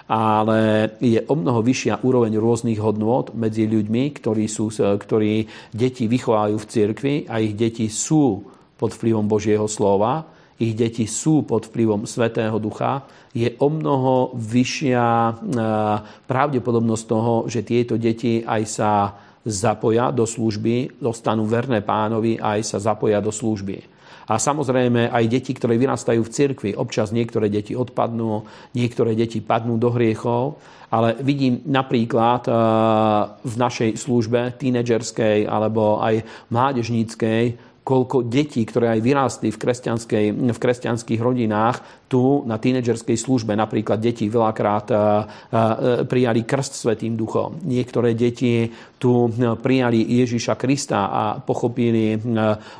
[0.09, 6.55] ale je o mnoho vyššia úroveň rôznych hodnôt medzi ľuďmi, ktorí, sú, ktorí deti vychovajú
[6.59, 8.41] v cirkvi a ich deti sú
[8.83, 10.27] pod vplyvom Božieho slova,
[10.59, 15.31] ich deti sú pod vplyvom Svetého Ducha, je o mnoho vyššia e,
[16.27, 18.91] pravdepodobnosť toho, že tieto deti aj sa
[19.47, 23.95] zapoja do služby, dostanú verné pánovi a aj sa zapoja do služby.
[24.23, 29.75] A samozrejme aj deti, ktoré vyrastajú v cirkvi, občas niektoré deti odpadnú, niektoré deti padnú
[29.75, 30.63] do hriechov,
[30.93, 32.53] ale vidím napríklad eh,
[33.41, 36.23] v našej službe tínedžerskej alebo aj
[36.53, 39.59] mládežníckej, koľko detí, ktoré aj vyrástli v,
[40.49, 45.05] v kresťanských rodinách, tu na tínedžerskej službe napríklad deti veľakrát a, a,
[46.07, 47.59] prijali krst Svetým duchom.
[47.67, 49.27] Niektoré deti tu
[49.59, 52.15] prijali Ježiša Krista a pochopili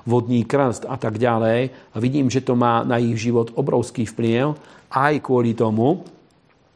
[0.08, 1.60] vodný krst a tak ďalej.
[1.94, 4.56] A vidím, že to má na ich život obrovský vplyv
[4.94, 6.06] aj kvôli tomu,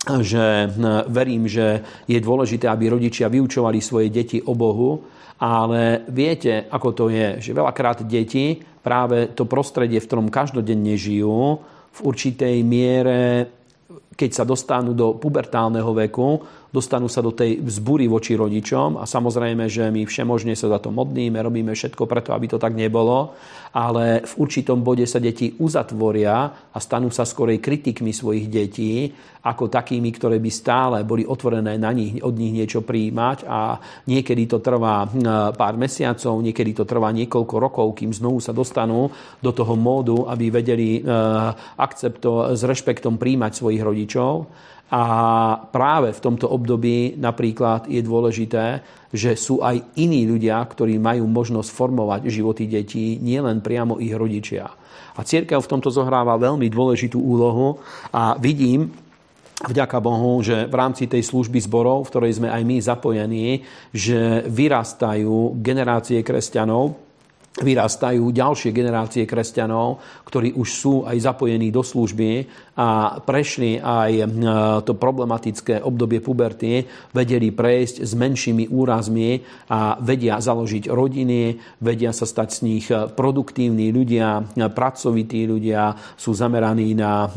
[0.07, 0.71] že
[1.07, 7.05] verím, že je dôležité, aby rodičia vyučovali svoje deti o Bohu, ale viete, ako to
[7.13, 11.61] je, že veľakrát deti práve to prostredie, v ktorom každodenne žijú,
[11.97, 13.49] v určitej miere,
[14.17, 16.41] keď sa dostanú do pubertálneho veku,
[16.77, 20.93] dostanú sa do tej vzbury voči rodičom a samozrejme, že my všemožne sa za to
[20.93, 23.33] modníme, robíme všetko preto, aby to tak nebolo,
[23.73, 29.09] ale v určitom bode sa deti uzatvoria a stanú sa skorej kritikmi svojich detí,
[29.47, 34.43] ako takými, ktoré by stále boli otvorené na nich, od nich niečo prijímať a niekedy
[34.43, 35.07] to trvá
[35.55, 39.07] pár mesiacov, niekedy to trvá niekoľko rokov, kým znovu sa dostanú
[39.39, 40.99] do toho módu, aby vedeli
[41.79, 44.51] akcepto, s rešpektom príjmať svojich rodičov.
[44.87, 45.03] A
[45.67, 48.79] práve v tomto období napríklad je dôležité,
[49.11, 54.71] že sú aj iní ľudia, ktorí majú možnosť formovať životy detí, nielen priamo ich rodičia.
[55.17, 57.83] A církev v tomto zohráva veľmi dôležitú úlohu
[58.15, 58.87] a vidím,
[59.65, 63.47] vďaka Bohu, že v rámci tej služby zborov, v ktorej sme aj my zapojení,
[63.89, 66.93] že vyrastajú generácie kresťanov,
[67.57, 69.97] vyrastajú ďalšie generácie kresťanov,
[70.27, 72.43] ktorí už sú aj zapojení do služby
[72.75, 74.25] a prešli aj e,
[74.83, 76.83] to problematické obdobie puberty,
[77.15, 79.39] vedeli prejsť s menšími úrazmi
[79.71, 84.43] a vedia založiť rodiny, vedia sa stať z nich produktívni ľudia,
[84.75, 87.29] pracovití ľudia, sú zameraní na e,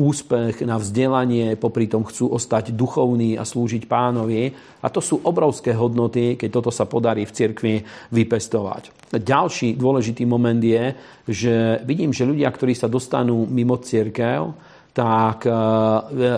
[0.00, 4.56] úspech, na vzdelanie, popri tom chcú ostať duchovní a slúžiť pánovi.
[4.80, 7.74] A to sú obrovské hodnoty, keď toto sa podarí v cirkvi
[8.14, 9.10] vypestovať.
[9.10, 10.94] Ďalší dôležitý moment je,
[11.28, 14.54] že vidím, že ľudia, ktorí sa dostanú mimo církev,
[14.94, 15.50] tak e,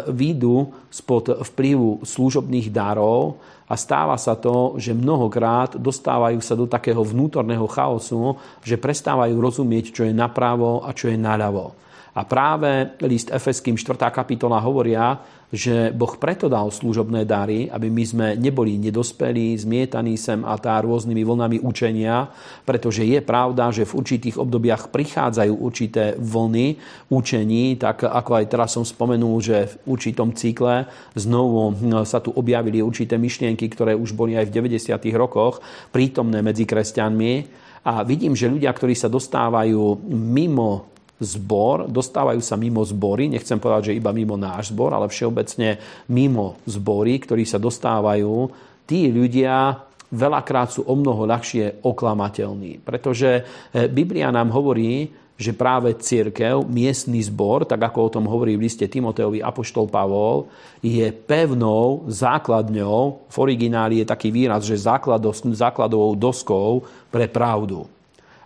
[0.09, 3.37] výjdu spod vplyvu služobných darov
[3.69, 9.93] a stáva sa to, že mnohokrát dostávajú sa do takého vnútorného chaosu, že prestávajú rozumieť,
[9.93, 11.77] čo je napravo a čo je naľavo.
[12.11, 13.95] A práve list Efeským 4.
[14.11, 20.47] kapitola hovoria, že Boh preto dal služobné dary, aby my sme neboli nedospelí, zmietaní sem
[20.47, 22.31] a tá rôznymi vlnami učenia,
[22.63, 26.79] pretože je pravda, že v určitých obdobiach prichádzajú určité vlny
[27.11, 30.87] učení, tak ako aj teraz som spomenul, že v určitom cykle
[31.19, 31.75] znovu
[32.07, 35.03] sa tu objavili určité myšlienky, ktoré už boli aj v 90.
[35.19, 35.59] rokoch
[35.91, 37.33] prítomné medzi kresťanmi.
[37.91, 43.93] A vidím, že ľudia, ktorí sa dostávajú mimo zbor, dostávajú sa mimo zbory, nechcem povedať,
[43.93, 45.77] že iba mimo náš zbor, ale všeobecne
[46.09, 48.49] mimo zbory, ktorí sa dostávajú,
[48.89, 52.83] tí ľudia veľakrát sú o mnoho ľahšie oklamateľní.
[52.83, 58.61] Pretože eh, Biblia nám hovorí, že práve církev, miestny zbor, tak ako o tom hovorí
[58.61, 60.53] v liste Timoteovi Apoštol Pavol,
[60.85, 67.89] je pevnou základňou, v origináli je taký výraz, že základovou doskou pre pravdu.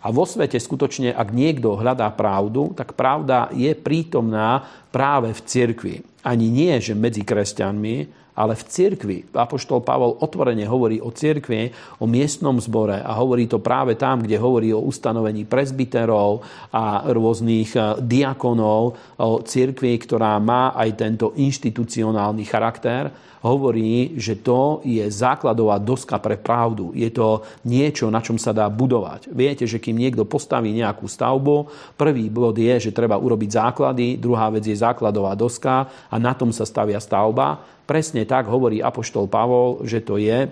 [0.05, 4.61] A vo svete skutočne, ak niekto hľadá pravdu, tak pravda je prítomná
[4.93, 5.95] práve v cirkvi.
[6.21, 9.19] Ani nie, že medzi kresťanmi, ale v cirkvi.
[9.31, 11.71] Apoštol Pavol otvorene hovorí o cirkvi,
[12.03, 16.43] o miestnom zbore a hovorí to práve tam, kde hovorí o ustanovení prezbiterov
[16.75, 18.83] a rôznych eh, diakonov,
[19.23, 23.09] o cirkvi, ktorá má aj tento inštitucionálny charakter
[23.45, 26.97] hovorí, že to je základová doska pre pravdu.
[26.97, 29.29] Je to niečo, na čom sa dá budovať.
[29.29, 31.69] Viete, že kým niekto postaví nejakú stavbu,
[32.01, 36.57] prvý bod je, že treba urobiť základy, druhá vec je základová doska a na tom
[36.57, 37.61] sa stavia stavba.
[37.85, 40.49] Presne tak hovorí Apoštol Pavol, že to je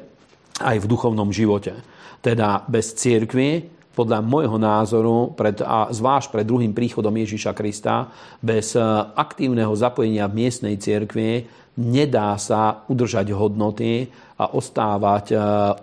[0.61, 1.73] aj v duchovnom živote.
[2.21, 8.09] Teda bez církvy, podľa môjho názoru, pred, a zvlášť pred druhým príchodom Ježiša Krista,
[8.41, 8.73] bez
[9.17, 11.45] aktívneho zapojenia v miestnej cirkvi
[11.79, 15.37] nedá sa udržať hodnoty a ostávať e,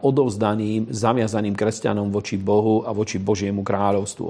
[0.06, 4.30] odovzdaným, zaviazaným kresťanom voči Bohu a voči Božiemu kráľovstvu.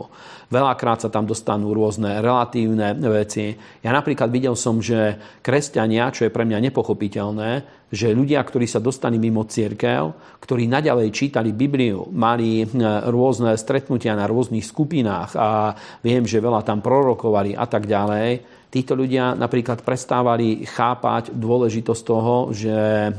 [0.53, 3.57] Veľakrát sa tam dostanú rôzne relatívne veci.
[3.83, 8.77] Ja napríklad videl som, že kresťania, čo je pre mňa nepochopiteľné, že ľudia, ktorí sa
[8.77, 12.65] dostali mimo církev, ktorí naďalej čítali Bibliu, mali e,
[13.09, 15.73] rôzne stretnutia na rôznych skupinách a
[16.05, 22.53] viem, že veľa tam prorokovali a tak ďalej, Títo ľudia napríklad prestávali chápať dôležitosť toho,
[22.53, 23.09] že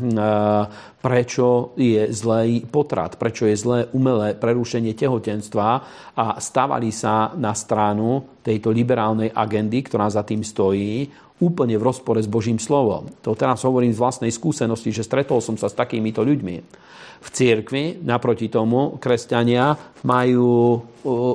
[1.02, 5.68] prečo je zlý potrat, prečo je zlé umelé prerušenie tehotenstva
[6.14, 11.08] a stávali sa na stranu tejto liberálnej agendy, ktorá za tým stojí,
[11.40, 13.08] úplne v rozpore s Božím slovom.
[13.24, 16.56] To teraz hovorím z vlastnej skúsenosti, že stretol som sa s takýmito ľuďmi.
[17.20, 19.76] V cirkvi, naproti tomu, kresťania
[20.08, 20.80] majú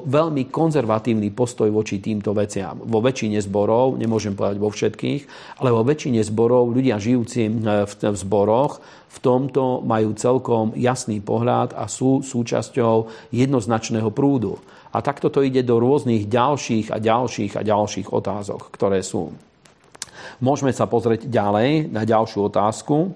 [0.01, 2.82] veľmi konzervatívny postoj voči týmto veciam.
[2.82, 5.22] Vo väčšine zborov, nemôžem povedať vo všetkých,
[5.62, 7.49] ale vo väčšine zborov ľudia žijúci
[7.86, 8.82] v zboroch
[9.16, 14.58] v tomto majú celkom jasný pohľad a sú súčasťou jednoznačného prúdu.
[14.96, 19.36] A takto to ide do rôznych ďalších a ďalších a ďalších otázok, ktoré sú.
[20.39, 23.12] Môžeme sa pozrieť ďalej na ďalšiu otázku.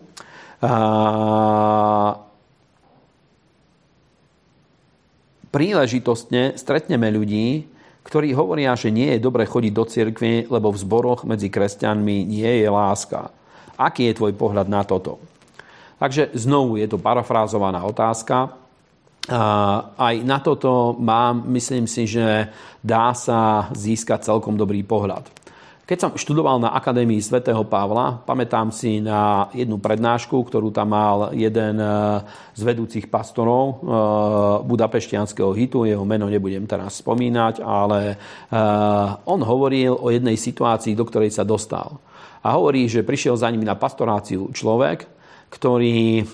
[5.50, 7.66] príležitostne stretneme ľudí,
[8.06, 12.64] ktorí hovoria, že nie je dobre chodiť do cirkvi, lebo v zboroch medzi kresťanmi nie
[12.64, 13.34] je láska.
[13.78, 15.22] Aký je tvoj pohľad na toto?
[16.00, 18.56] Takže znovu je to parafrázovaná otázka.
[19.30, 22.50] Aj na toto mám, myslím si, že
[22.82, 25.40] dá sa získať celkom dobrý pohľad.
[25.90, 31.34] Keď som študoval na Akadémii svätého Pavla, pamätám si na jednu prednášku, ktorú tam mal
[31.34, 32.22] jeden e,
[32.54, 33.74] z vedúcich pastorov e,
[34.70, 38.16] budapeštianského hitu, jeho meno nebudem teraz spomínať, ale e,
[39.26, 41.98] on hovoril o jednej situácii, do ktorej sa dostal.
[42.46, 45.19] A hovorí, že prišiel za ním na pastoráciu človek,
[45.50, 46.30] ktorý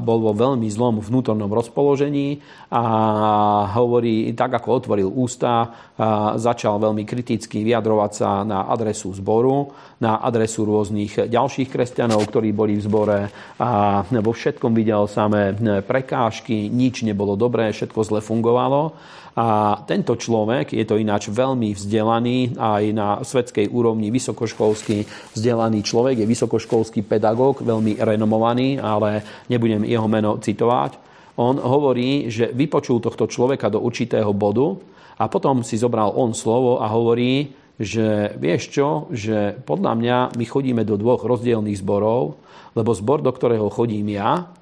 [0.00, 2.40] bol vo veľmi zlom vnútornom rozpoložení
[2.72, 2.84] a
[3.76, 5.68] hovorí, tak ako otvoril ústa,
[6.40, 9.68] začal veľmi kriticky vyjadrovať sa na adresu zboru,
[10.00, 13.18] na adresu rôznych ďalších kresťanov, ktorí boli v zbore
[13.60, 15.52] a vo všetkom videl samé
[15.84, 18.96] prekážky, nič nebolo dobré, všetko zle fungovalo.
[19.36, 26.24] A tento človek, je to ináč veľmi vzdelaný, aj na svetskej úrovni vysokoškolský vzdelaný človek,
[26.24, 30.98] je vysokoškolský pedagóg, veľmi renomovaný, ale nebudem jeho meno citovať.
[31.38, 34.76] On hovorí, že vypočul tohto človeka do určitého bodu
[35.20, 40.44] a potom si zobral on slovo a hovorí, že vieš čo, že podľa mňa my
[40.44, 42.36] chodíme do dvoch rozdielných zborov,
[42.76, 44.52] lebo zbor, do ktorého chodím ja,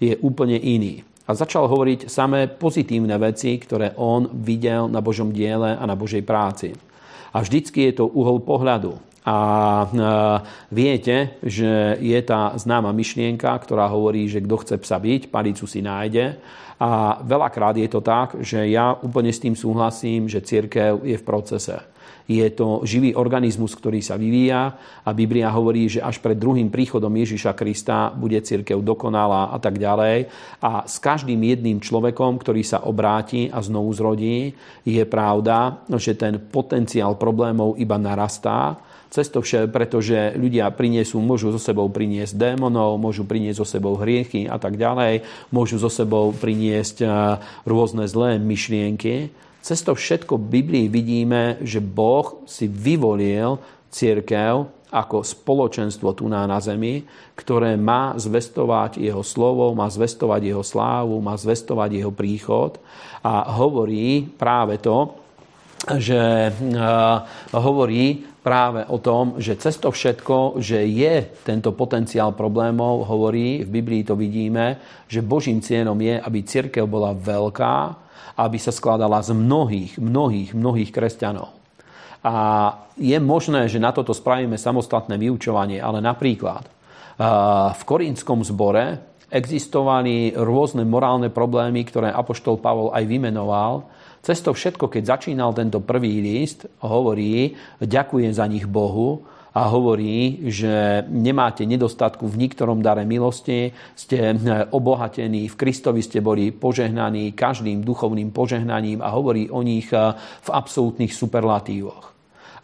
[0.00, 5.74] je úplne iný a začal hovoriť samé pozitívne veci, ktoré on videl na Božom diele
[5.74, 6.70] a na Božej práci.
[7.34, 8.94] A vždycky je to uhol pohľadu.
[9.26, 9.38] A
[10.70, 15.82] viete, že je tá známa myšlienka, ktorá hovorí, že kto chce psa byť, palicu si
[15.82, 16.38] nájde.
[16.78, 21.26] A veľakrát je to tak, že ja úplne s tým súhlasím, že církev je v
[21.26, 21.74] procese.
[22.26, 24.74] Je to živý organizmus, ktorý sa vyvíja
[25.06, 29.78] a Biblia hovorí, že až pred druhým príchodom Ježiša Krista bude církev dokonalá a tak
[29.78, 30.26] ďalej.
[30.58, 34.50] A s každým jedným človekom, ktorý sa obráti a znovu zrodí,
[34.82, 38.74] je pravda, že ten potenciál problémov iba narastá
[39.06, 44.50] cesto vše, pretože ľudia priniesú, môžu so sebou priniesť démonov, môžu priniesť so sebou hriechy
[44.50, 45.22] a tak ďalej,
[45.54, 47.06] môžu so sebou priniesť
[47.62, 49.30] rôzne zlé myšlienky
[49.66, 53.58] cez to všetko v Biblii vidíme, že Boh si vyvolil
[53.90, 57.02] církev ako spoločenstvo tu na, na zemi,
[57.34, 62.78] ktoré má zvestovať jeho slovo, má zvestovať jeho slávu, má zvestovať jeho príchod.
[63.26, 65.18] A hovorí práve to,
[65.98, 73.02] že uh, hovorí práve o tom, že cez to všetko, že je tento potenciál problémov,
[73.10, 74.78] hovorí, v Biblii to vidíme,
[75.10, 78.05] že Božím cienom je, aby církev bola veľká,
[78.36, 81.56] aby sa skladala z mnohých, mnohých, mnohých kresťanov.
[82.20, 82.34] A
[83.00, 86.68] je možné, že na toto spravíme samostatné vyučovanie, ale napríklad
[87.72, 89.00] v Korínskom zbore
[89.32, 93.88] existovali rôzne morálne problémy, ktoré Apoštol Pavol aj vymenoval.
[94.20, 99.22] Cez to všetko, keď začínal tento prvý list, hovorí, ďakujem za nich Bohu,
[99.56, 104.36] a hovorí, že nemáte nedostatku v niktorom dare milosti, ste
[104.68, 110.12] obohatení, v Kristovi ste boli požehnaní každým duchovným požehnaním a hovorí o nich eh,
[110.44, 112.12] v absolútnych superlatívoch.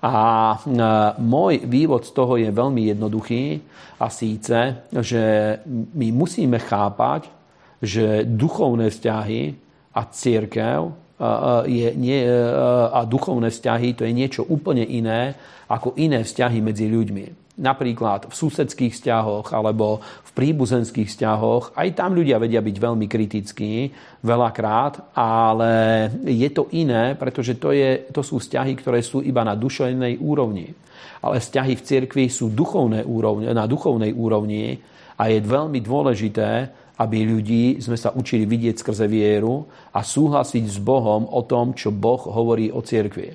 [0.05, 0.15] A
[0.53, 0.73] eh,
[1.17, 3.45] môj vývod z toho je veľmi jednoduchý
[3.97, 5.25] a síce, že
[5.97, 7.33] my musíme chápať,
[7.81, 9.41] že duchovné vzťahy
[9.97, 11.02] a církev
[11.69, 12.27] je, nie,
[12.91, 15.39] a duchovné vzťahy to je niečo úplne iné
[15.71, 17.57] ako iné vzťahy medzi ľuďmi.
[17.63, 21.77] Napríklad v susedských vzťahoch alebo v príbuzenských vzťahoch.
[21.77, 23.93] Aj tam ľudia vedia byť veľmi kritickí
[24.25, 25.73] veľakrát, ale
[26.25, 30.73] je to iné, pretože to, je, to sú vzťahy, ktoré sú iba na duševnej úrovni.
[31.21, 34.81] Ale vzťahy v cirkvi sú duchovné úrovni, na duchovnej úrovni
[35.21, 40.79] a je veľmi dôležité, aby ľudí sme sa učili vidieť skrze vieru a súhlasiť s
[40.79, 43.35] Bohom o tom, čo Boh hovorí o cirkvi.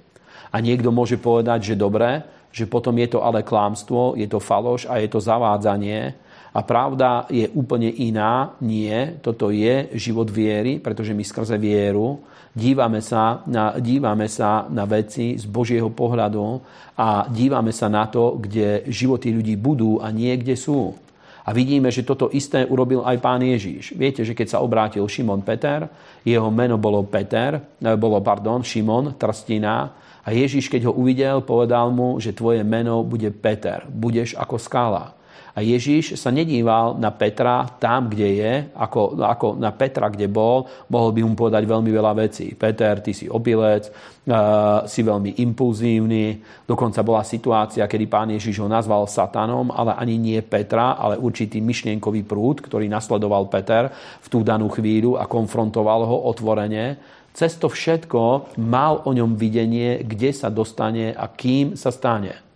[0.55, 2.23] A niekto môže povedať, že dobre,
[2.55, 6.15] že potom je to ale klámstvo, je to faloš a je to zavádzanie.
[6.55, 8.55] A pravda je úplne iná.
[8.63, 12.23] Nie, toto je život viery, pretože my skrze vieru
[12.57, 16.57] dívame sa na, dívame sa na veci z Božieho pohľadu
[16.97, 20.97] a dívame sa na to, kde životy ľudí budú a nie kde sú.
[21.47, 23.95] A vidíme, že toto isté urobil aj pán Ježíš.
[23.95, 25.87] Viete, že keď sa obrátil Šimon Peter,
[26.27, 27.63] jeho meno bolo Peter,
[27.95, 29.95] bolo, pardon, Šimon, Trstina,
[30.27, 33.87] a Ježiš, keď ho uvidel, povedal mu, že tvoje meno bude Peter.
[33.87, 35.16] Budeš ako skala.
[35.57, 40.69] A Ježiš sa nedíval na Petra tam, kde je, ako, ako na Petra, kde bol.
[40.85, 42.53] Mohol by mu povedať veľmi veľa vecí.
[42.53, 46.45] Peter, ty si opilec, uh, si veľmi impulzívny.
[46.61, 51.57] Dokonca bola situácia, kedy pán Ježiš ho nazval satanom, ale ani nie Petra, ale určitý
[51.57, 53.89] myšlienkový prúd, ktorý nasledoval Peter
[54.21, 60.01] v tú danú chvíľu a konfrontoval ho otvorene cez to všetko mal o ňom videnie,
[60.01, 62.46] kde sa dostane a kým sa stane.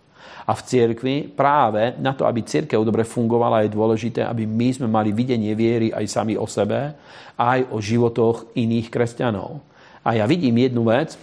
[0.42, 4.88] A v cirkvi práve na to, aby cirkev dobre fungovala, je dôležité, aby my sme
[4.90, 6.94] mali videnie viery aj sami o sebe,
[7.38, 9.62] aj o životoch iných kresťanov.
[10.02, 11.14] A ja vidím jednu vec,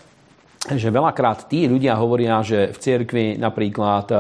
[0.68, 4.20] že veľakrát tí ľudia hovoria, že v cirkvi napríklad eh,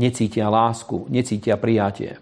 [0.00, 2.16] necítia lásku, necítia prijatie.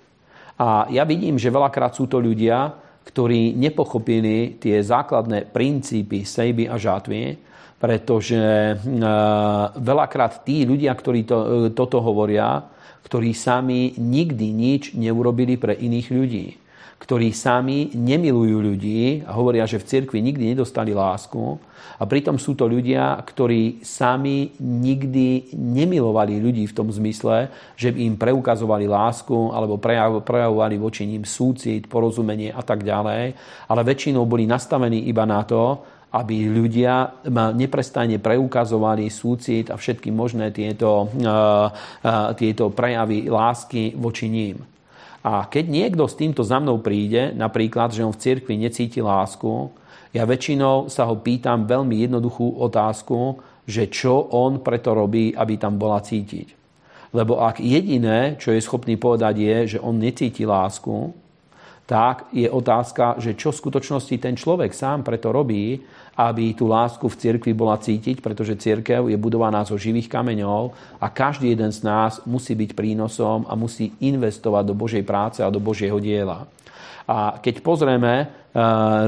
[0.59, 2.71] A ja vidím, že veľakrát sú to ľudia,
[3.03, 7.51] ktorí nepochopili tie základné princípy sejby a žatvy,
[7.83, 8.75] pretože e,
[9.75, 12.63] veľakrát tí ľudia, ktorí to, e, toto hovoria,
[13.03, 16.47] ktorí sami nikdy nič neurobili pre iných ľudí
[17.03, 21.59] ktorí sami nemilujú ľudí a hovoria, že v cirkvi nikdy nedostali lásku.
[21.99, 27.99] A pritom sú to ľudia, ktorí sami nikdy nemilovali ľudí v tom zmysle, že by
[28.07, 29.83] im preukazovali lásku alebo
[30.23, 33.35] prejavovali voči ním súcit, porozumenie a tak ďalej.
[33.67, 35.83] Ale väčšinou boli nastavení iba na to,
[36.13, 37.25] aby ľudia
[37.57, 41.09] neprestajne preukazovali súcit a všetky možné tieto,
[42.37, 44.61] tieto prejavy lásky voči ním.
[45.25, 49.73] A keď niekto s týmto za mnou príde, napríklad, že on v cirkvi necíti lásku,
[50.13, 55.81] ja väčšinou sa ho pýtam veľmi jednoduchú otázku, že čo on preto robí, aby tam
[55.81, 56.61] bola cítiť.
[57.15, 61.15] Lebo ak jediné, čo je schopný povedať, je, že on necíti lásku,
[61.87, 65.83] tak je otázka, že čo v skutočnosti ten človek sám preto robí,
[66.17, 71.07] aby tú lásku v cirkvi bola cítiť, pretože cirkev je budovaná zo živých kameňov a
[71.09, 75.59] každý jeden z nás musí byť prínosom a musí investovať do Božej práce a do
[75.59, 76.45] Božieho diela.
[77.09, 78.29] A keď pozrieme eh,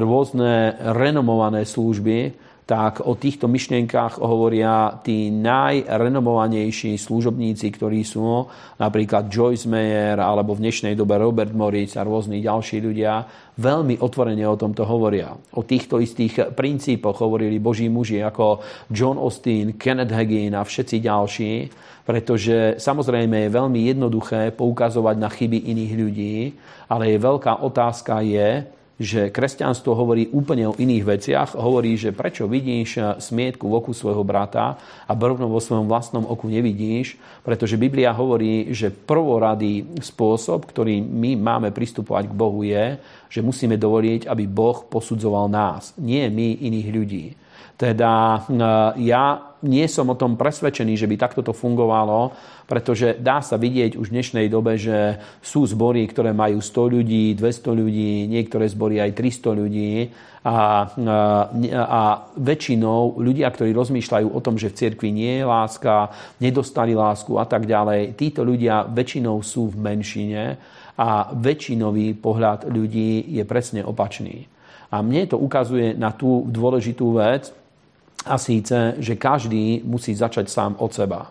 [0.01, 8.49] rôzne renomované služby, tak o týchto myšlienkách hovoria tí najrenomovanejší služobníci, ktorí sú,
[8.81, 13.29] napríklad Joyce Meyer, alebo v dnešnej dobe Robert Moritz a rôzni ďalší ľudia,
[13.61, 15.37] veľmi otvorene o tomto hovoria.
[15.61, 21.53] O týchto istých princípoch hovorili boží muži ako John Austin, Kenneth Hagin a všetci ďalší,
[22.09, 26.37] pretože samozrejme je veľmi jednoduché poukazovať na chyby iných ľudí,
[26.89, 31.49] ale je veľká otázka je, že kresťanstvo hovorí úplne o iných veciach.
[31.59, 36.47] Hovorí, že prečo vidíš smietku v oku svojho brata a brvno vo svojom vlastnom oku
[36.47, 43.42] nevidíš, pretože Biblia hovorí, že prvoradý spôsob, ktorý my máme pristupovať k Bohu je, že
[43.42, 47.26] musíme dovoliť, aby Boh posudzoval nás, nie my iných ľudí.
[47.75, 48.47] Teda
[48.95, 52.37] ja nie som o tom presvedčený, že by takto to fungovalo,
[52.68, 57.33] pretože dá sa vidieť už v dnešnej dobe, že sú zbory, ktoré majú 100 ľudí,
[57.35, 60.12] 200 ľudí, niektoré zbory aj 300 ľudí
[60.45, 60.59] a, a,
[61.72, 62.01] a
[62.37, 67.49] väčšinou ľudia, ktorí rozmýšľajú o tom, že v cirkvi nie je láska, nedostali lásku a
[67.49, 70.43] tak ďalej, títo ľudia väčšinou sú v menšine
[70.95, 74.47] a väčšinový pohľad ľudí je presne opačný.
[74.95, 77.51] A mne to ukazuje na tú dôležitú vec,
[78.25, 81.31] a síce, že každý musí začať sám od seba.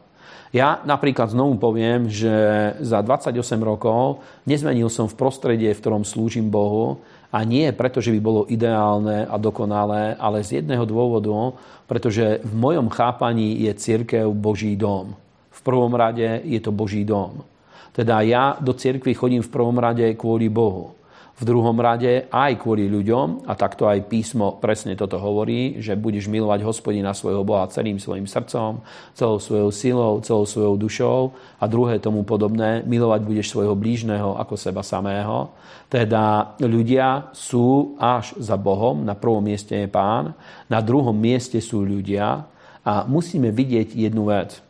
[0.54, 2.30] Ja napríklad znovu poviem, že
[2.78, 7.02] za 28 rokov nezmenil som v prostredie, v ktorom slúžim Bohu
[7.34, 11.58] a nie preto, že by bolo ideálne a dokonalé, ale z jedného dôvodu,
[11.89, 15.18] pretože v mojom chápaní je církev Boží dom.
[15.50, 17.41] V prvom rade je to Boží dom.
[17.89, 20.94] Teda ja do cirkvi chodím v prvom rade kvôli Bohu
[21.34, 26.30] v druhom rade aj kvôli ľuďom, a takto aj písmo presne toto hovorí, že budeš
[26.30, 28.86] milovať hospodina svojho Boha celým svojim srdcom,
[29.18, 31.20] celou svojou silou, celou svojou dušou
[31.58, 35.50] a druhé tomu podobné, milovať budeš svojho blížneho ako seba samého.
[35.90, 40.38] Teda ľudia sú až za Bohom, na prvom mieste je pán,
[40.70, 42.46] na druhom mieste sú ľudia
[42.86, 44.62] a musíme vidieť jednu vec.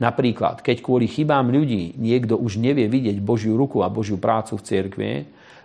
[0.00, 4.64] Napríklad, keď kvôli chybám ľudí niekto už nevie vidieť Božiu ruku a Božiu prácu v
[4.64, 5.12] cirkvi,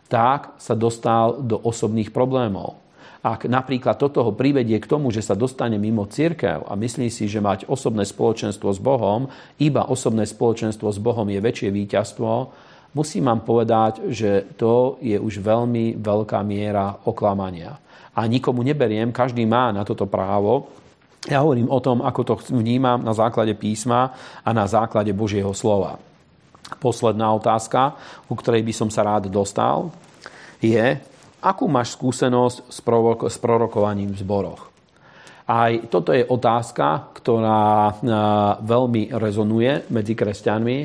[0.06, 2.78] tak sa dostal do osobných problémov.
[3.26, 7.26] ak napríklad toto ho privedie k tomu, že sa dostane mimo církev a myslí si,
[7.26, 9.26] že mať osobné spoločenstvo s Bohom,
[9.58, 12.53] iba osobné spoločenstvo s Bohom je väčšie víťazstvo,
[12.93, 17.82] musím vám povedať, že to je už veľmi veľká miera oklamania.
[18.14, 20.70] A nikomu neberiem, každý má na toto právo.
[21.26, 24.14] Ja hovorím o tom, ako to vnímam na základe písma
[24.45, 25.97] a na základe Božieho slova.
[26.82, 27.93] Posledná otázka,
[28.26, 29.93] ku ktorej by som sa rád dostal,
[30.57, 30.97] je,
[31.45, 32.80] akú máš skúsenosť s,
[33.30, 34.74] s prorokovaním v zboroch.
[35.45, 38.01] Aj toto je otázka, ktorá
[38.66, 40.78] veľmi rezonuje medzi kresťanmi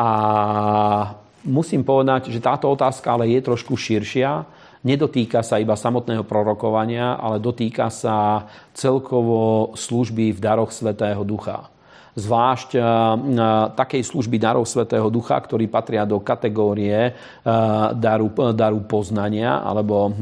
[0.00, 0.08] a
[1.44, 4.48] musím povedať, že táto otázka ale je trošku širšia.
[4.80, 11.68] Nedotýka sa iba samotného prorokovania, ale dotýka sa celkovo služby v daroch Svetého Ducha
[12.18, 12.82] zvlášť eh,
[13.78, 17.14] takej služby darov Svetého Ducha, ktorí patria do kategórie eh,
[17.94, 20.16] daru, daru poznania, alebo eh,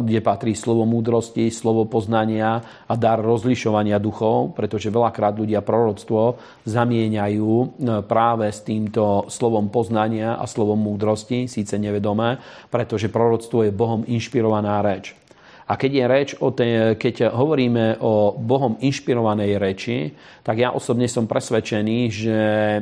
[0.00, 7.78] kde patrí slovo múdrosti, slovo poznania a dar rozlišovania duchov, pretože veľakrát ľudia proroctvo zamieňajú
[8.08, 12.40] práve s týmto slovom poznania a slovom múdrosti, síce nevedomé,
[12.72, 15.25] pretože proroctvo je Bohom inšpirovaná reč.
[15.66, 20.14] A keď, je reč o tej, keď hovoríme o Bohom inšpirovanej reči,
[20.46, 22.80] tak ja osobne som presvedčený, že e,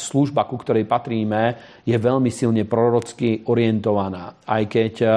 [0.00, 4.32] služba, ku ktorej patríme, je veľmi silne prorocky orientovaná.
[4.48, 5.08] Aj keď e,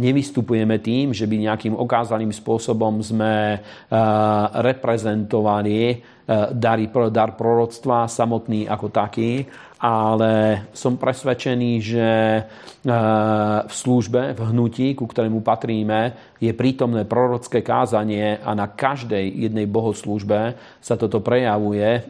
[0.00, 3.58] nevystupujeme tým, že by nejakým okázaným spôsobom sme e,
[4.64, 6.00] reprezentovali
[6.52, 9.48] dary, dar proroctva samotný ako taký,
[9.78, 12.42] ale som presvedčený, že e,
[13.62, 19.70] v službe, v hnutí, ku ktorému patríme, je prítomné prorocké kázanie a na každej jednej
[19.70, 22.00] bohoslúžbe sa toto prejavuje, e,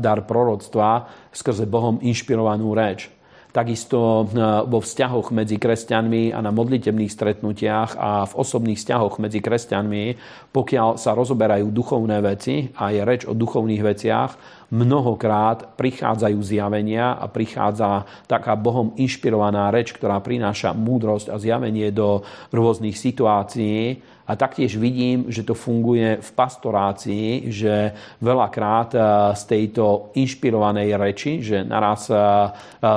[0.00, 3.12] dar proroctva, skrze Bohom inšpirovanú reč.
[3.54, 9.44] Takisto e, vo vzťahoch medzi kresťanmi a na modlitebných stretnutiach a v osobných vzťahoch medzi
[9.44, 10.04] kresťanmi,
[10.50, 14.30] pokiaľ sa rozoberajú duchovné veci a je reč o duchovných veciach,
[14.74, 22.26] mnohokrát prichádzajú zjavenia a prichádza taká Bohom inšpirovaná reč, ktorá prináša múdrosť a zjavenie do
[22.50, 27.92] rôznych situácií a taktiež vidím, že to funguje v pastorácii, že
[28.24, 29.02] veľakrát eh,
[29.36, 32.48] z tejto inšpirovanej reči, že naraz eh, eh,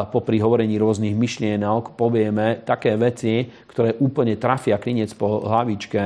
[0.07, 6.03] popri hovorení rôznych myšlienok povieme také veci, ktoré úplne trafia klinec po hlavičke,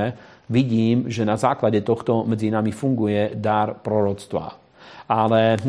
[0.51, 4.61] vidím, že na základe tohto medzi nami funguje dar proroctva.
[5.12, 5.59] Ale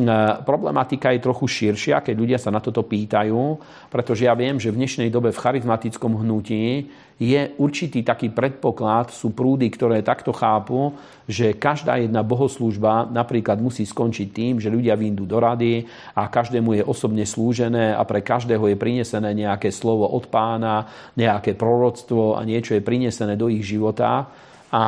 [0.47, 3.59] problematika je trochu širšia, keď ľudia sa na toto pýtajú,
[3.90, 6.86] pretože ja viem, že v dnešnej dobe v charizmatickom hnutí
[7.18, 10.95] je určitý taký predpoklad, sú prúdy, ktoré takto chápu,
[11.26, 16.78] že každá jedna bohoslúžba napríklad musí skončiť tým, že ľudia vyjdú do rady a každému
[16.78, 20.86] je osobne slúžené a pre každého je prinesené nejaké slovo od pána,
[21.18, 24.22] nejaké proroctvo a niečo je prinesené do ich života.
[24.70, 24.82] A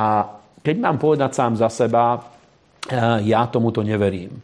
[0.63, 2.34] keď mám povedať sám za seba,
[3.25, 4.43] ja tomuto neverím.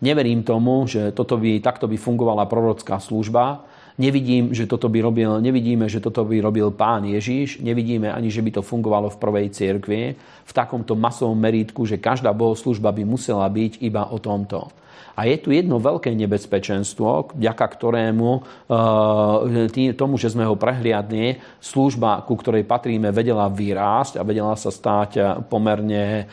[0.00, 3.68] Neverím tomu, že toto by, takto by fungovala prorocká služba.
[4.00, 7.60] Nevidím, že toto by robil, nevidíme, že toto by robil pán Ježiš.
[7.60, 12.32] Nevidíme ani, že by to fungovalo v prvej cirkvi v takomto masovom meritku, že každá
[12.32, 14.72] bohoslužba by musela byť iba o tomto.
[15.18, 22.24] A je tu jedno veľké nebezpečenstvo, vďaka ktorému e, tomu, že sme ho prehliadli, služba,
[22.24, 26.24] ku ktorej patríme, vedela vyrásť a vedela sa stať e, pomerne e,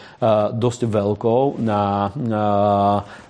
[0.56, 2.10] dosť veľkou na,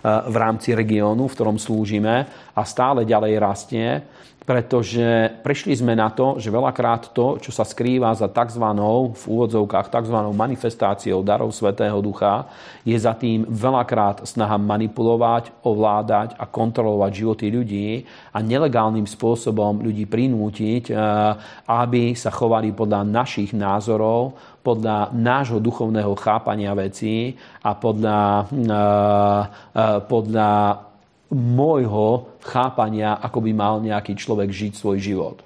[0.04, 3.88] v rámci regiónu, v ktorom slúžime a stále ďalej rastie
[4.48, 5.04] pretože
[5.44, 8.64] prišli sme na to, že veľakrát to, čo sa skrýva za tzv.
[9.12, 10.18] v úvodzovkách tzv.
[10.32, 12.48] manifestáciou darov Svetého Ducha,
[12.88, 17.90] je za tým veľakrát snaha manipulovať, ovládať a kontrolovať životy ľudí
[18.32, 20.98] a nelegálnym spôsobom ľudí prinútiť, eh,
[21.68, 27.36] aby sa chovali podľa našich názorov, podľa nášho duchovného chápania vecí
[27.68, 29.44] a podľa, eh,
[29.76, 30.87] eh, podľa
[31.32, 35.38] môjho chápania, ako by mal nejaký človek žiť svoj život.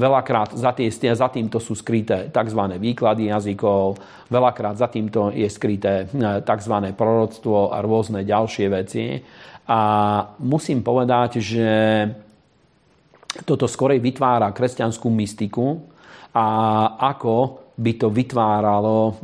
[0.00, 2.62] Veľakrát za, tie, za týmto sú skryté tzv.
[2.80, 4.00] výklady jazykov,
[4.32, 6.74] veľakrát za týmto je skryté hm, tzv.
[6.96, 9.20] proroctvo a rôzne ďalšie veci.
[9.68, 9.80] A
[10.40, 11.68] musím povedať, že
[13.44, 15.84] toto skorej vytvára kresťanskú mystiku
[16.32, 16.46] a
[16.96, 19.14] ako by to vytváralo hm,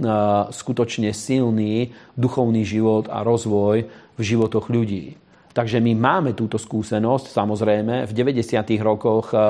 [0.53, 1.89] skutočne silný
[2.21, 5.26] duchovný život a rozvoj v životoch ľudí.
[5.57, 8.61] Takže my máme túto skúsenosť, samozrejme, v 90.
[8.85, 9.41] rokoch e,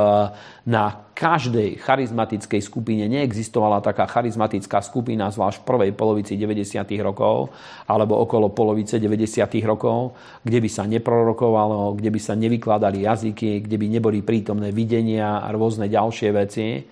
[0.71, 6.87] na každej charizmatickej skupine neexistovala taká charizmatická skupina, zvlášť v prvej polovici 90.
[7.03, 7.51] rokov
[7.91, 9.51] alebo okolo polovice 90.
[9.67, 10.15] rokov,
[10.47, 15.51] kde by sa neprorokovalo, kde by sa nevykladali jazyky, kde by neboli prítomné videnia a
[15.51, 16.87] rôzne ďalšie veci.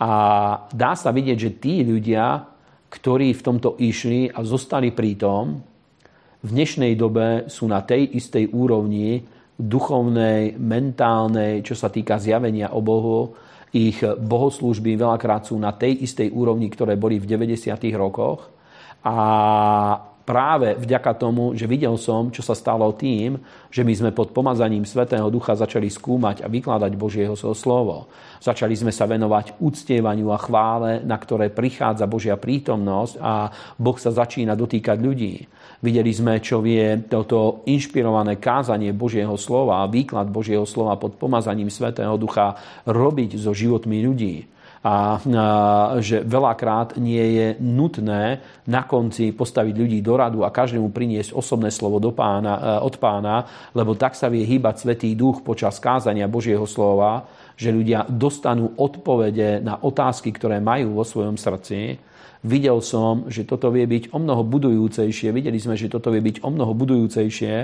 [0.00, 0.10] A
[0.72, 2.48] dá sa vidieť, že tí ľudia,
[2.88, 5.73] ktorí v tomto išli a zostali pri tom,
[6.44, 9.24] v dnešnej dobe sú na tej istej úrovni
[9.56, 13.32] duchovnej, mentálnej, čo sa týka zjavenia o Bohu.
[13.72, 17.72] Ich bohoslúžby veľakrát sú na tej istej úrovni, ktoré boli v 90.
[17.96, 18.52] rokoch.
[19.08, 19.16] A
[20.24, 23.36] práve vďaka tomu, že videl som, čo sa stalo tým,
[23.68, 28.08] že my sme pod pomazaním Svetého Ducha začali skúmať a vykladať Božieho slovo.
[28.40, 34.10] Začali sme sa venovať uctievaniu a chvále, na ktoré prichádza Božia prítomnosť a Boh sa
[34.10, 35.44] začína dotýkať ľudí.
[35.84, 41.68] Videli sme, čo vie toto inšpirované kázanie Božieho slova a výklad Božieho slova pod pomazaním
[41.68, 42.56] Svetého Ducha
[42.88, 44.53] robiť so životmi ľudí
[44.84, 45.16] a
[46.04, 51.72] že veľakrát nie je nutné na konci postaviť ľudí do radu a každému priniesť osobné
[51.72, 56.28] slovo do pána, e, od pána, lebo tak sa vie hýbať Svetý Duch počas kázania
[56.28, 57.24] Božieho slova,
[57.56, 61.96] že ľudia dostanú odpovede na otázky, ktoré majú vo svojom srdci
[62.44, 65.32] Videl som, že toto vie byť o mnoho budujúcejšie.
[65.32, 67.54] Videli sme, že toto vie byť o mnoho budujúcejšie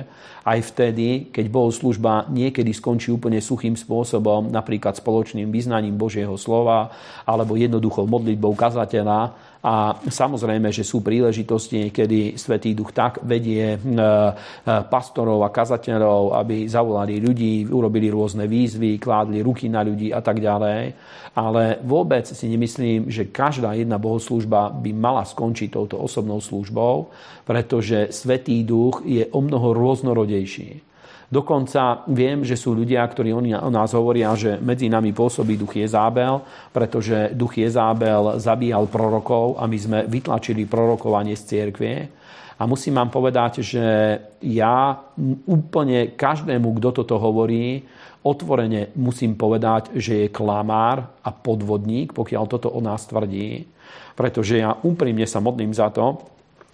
[0.48, 6.96] aj vtedy, keď služba niekedy skončí úplne suchým spôsobom, napríklad spoločným vyznaním Božieho slova
[7.28, 13.78] alebo jednoduchou modlitbou kazateľa, a samozrejme, že sú príležitosti, kedy Svetý Duch tak vedie e,
[13.78, 14.32] e,
[14.64, 20.40] pastorov a kazateľov, aby zavolali ľudí, urobili rôzne výzvy, kládli ruky na ľudí a tak
[20.40, 20.96] ďalej.
[21.36, 27.12] Ale vôbec si nemyslím, že každá jedna bohoslužba by mala skončiť touto osobnou službou,
[27.44, 30.89] pretože Svetý Duch je o mnoho rôznorodejší.
[31.30, 36.42] Dokonca viem, že sú ľudia, ktorí o nás hovoria, že medzi nami pôsobí duch Jezábel,
[36.74, 41.96] pretože duch Jezábel zabíjal prorokov a my sme vytlačili prorokovanie z cierkvie.
[42.58, 43.86] A musím vám povedať, že
[44.42, 44.98] ja
[45.46, 47.86] úplne každému, kto toto hovorí,
[48.26, 53.70] otvorene musím povedať, že je klamár a podvodník, pokiaľ toto o nás tvrdí.
[54.18, 56.20] Pretože ja úprimne sa modlím za to,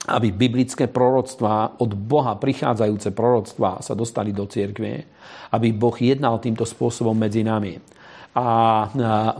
[0.06, 5.02] aby biblické proroctvá, od Boha prichádzajúce proroctvá sa dostali do cirkvie,
[5.50, 7.78] aby Boh jednal týmto spôsobom medzi nami.
[8.36, 8.46] A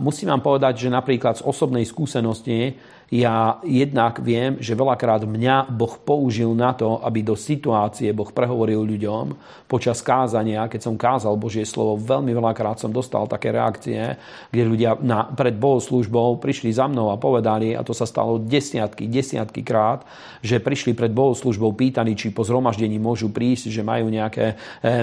[0.01, 2.73] musím vám povedať, že napríklad z osobnej skúsenosti
[3.07, 8.83] ja jednak viem, že veľakrát mňa Boh použil na to, aby do situácie Boh prehovoril
[8.83, 9.31] ľuďom
[9.63, 14.19] počas kázania, keď som kázal Božie slovo, veľmi veľakrát som dostal také reakcie,
[14.51, 19.07] kde ľudia na, pred bohoslúžbou prišli za mnou a povedali, a to sa stalo desiatky,
[19.07, 20.03] desiatky krát,
[20.43, 24.95] že prišli pred bohoslúžbou, pýtali, či po zhromaždení môžu prísť, že majú nejaké e, e,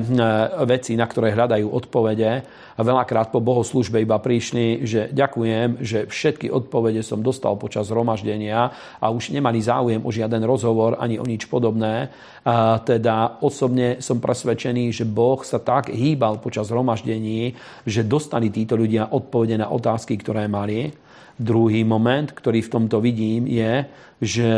[0.69, 2.33] veci, na ktoré hľadajú odpovede.
[2.75, 8.75] A veľakrát po bohoslúžbe iba prišli, že ďakujem, že všetky odpovede som dostal počas zhromaždenia
[8.99, 12.11] a už nemali záujem o žiaden rozhovor ani o nič podobné.
[12.43, 17.55] A teda osobne som presvedčený, že Boh sa tak hýbal počas zhromaždení,
[17.87, 20.91] že dostali títo ľudia odpovede na otázky, ktoré mali.
[21.35, 23.87] Druhý moment, ktorý v tomto vidím, je,
[24.23, 24.51] že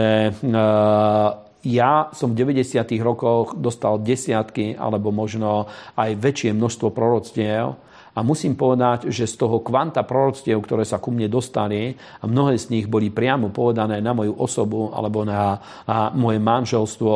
[1.67, 2.85] ja som v 90.
[3.03, 5.67] rokoch dostal desiatky alebo možno
[5.99, 7.86] aj väčšie množstvo proroctiev
[8.17, 12.57] a musím povedať, že z toho kvanta proroctiev, ktoré sa ku mne dostali, a mnohé
[12.57, 17.15] z nich boli priamo povedané na moju osobu alebo na, na moje manželstvo,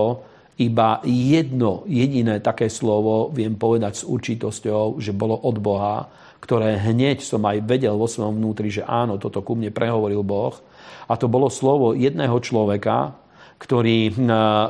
[0.60, 6.04] iba jedno jediné také slovo viem povedať s určitosťou, že bolo od Boha,
[6.36, 10.52] ktoré hneď som aj vedel vo svojom vnútri, že áno, toto ku mne prehovoril Boh.
[11.08, 13.16] A to bolo slovo jedného človeka,
[13.56, 14.12] ktorý,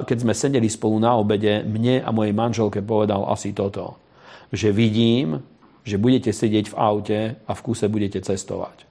[0.06, 3.98] keď sme sedeli spolu na obede, mne a mojej manželke povedal asi toto.
[4.54, 5.42] Že vidím,
[5.86, 8.89] že budete sedieť v aute a v kuse budete cestovať.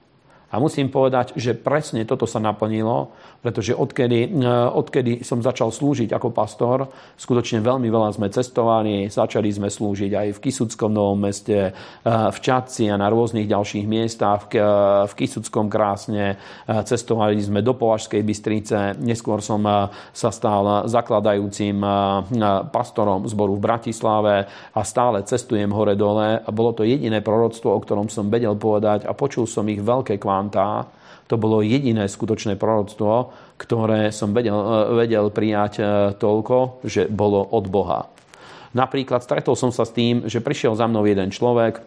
[0.50, 6.10] A musím povedať, že presne toto sa naplnilo, pretože odkedy, e, odkedy som začal slúžiť
[6.10, 11.70] ako pastor, skutočne veľmi veľa sme cestovali, začali sme slúžiť aj v Kisuckom Novom meste,
[11.70, 18.22] e, v Čadci a na rôznych ďalších miestach, v Kisuckom krásne, cestovali sme do Považskej
[18.24, 19.62] Bystrice, neskôr som
[20.10, 21.78] sa stal zakladajúcim
[22.72, 24.34] pastorom zboru v Bratislave
[24.72, 26.40] a stále cestujem hore-dole.
[26.40, 30.16] A bolo to jediné proroctvo, o ktorom som vedel povedať a počul som ich veľké
[30.18, 30.88] kvá Atlanta.
[31.28, 33.30] To bolo jediné skutočné proroctvo,
[33.60, 35.82] ktoré som vedel, e, vedel prijať e,
[36.16, 38.08] toľko, že bolo od Boha.
[38.72, 41.82] Napríklad stretol som sa s tým, že prišiel za mnou jeden človek,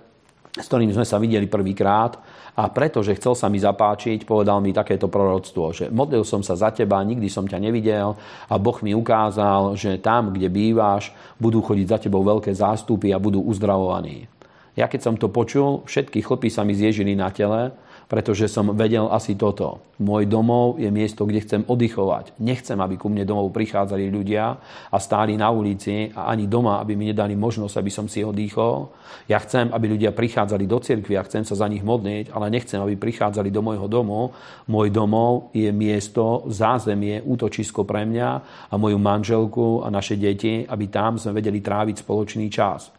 [0.53, 2.13] s ktorým sme sa videli prvýkrát
[2.53, 6.69] a pretože chcel sa mi zapáčiť, povedal mi takéto proroctvo, že modlil som sa za
[6.69, 8.13] teba, nikdy som ťa nevidel
[8.45, 11.09] a Boh mi ukázal, že tam, kde býváš,
[11.41, 14.29] budú chodiť za tebou veľké zástupy a budú uzdravovaní.
[14.77, 17.73] Ja keď som to počul, všetky chlpy sa mi zježili na tele
[18.13, 19.81] pretože som vedel asi toto.
[19.97, 22.37] Môj domov je miesto, kde chcem oddychovať.
[22.37, 24.53] Nechcem, aby ku mne domov prichádzali ľudia
[24.93, 28.93] a stáli na ulici a ani doma, aby mi nedali možnosť, aby som si oddychol.
[29.25, 32.77] Ja chcem, aby ľudia prichádzali do cirkvi a chcem sa za nich modliť, ale nechcem,
[32.77, 34.29] aby prichádzali do môjho domu.
[34.69, 38.29] Môj domov je miesto, zázemie, útočisko pre mňa
[38.69, 42.93] a moju manželku a naše deti, aby tam sme vedeli tráviť spoločný čas.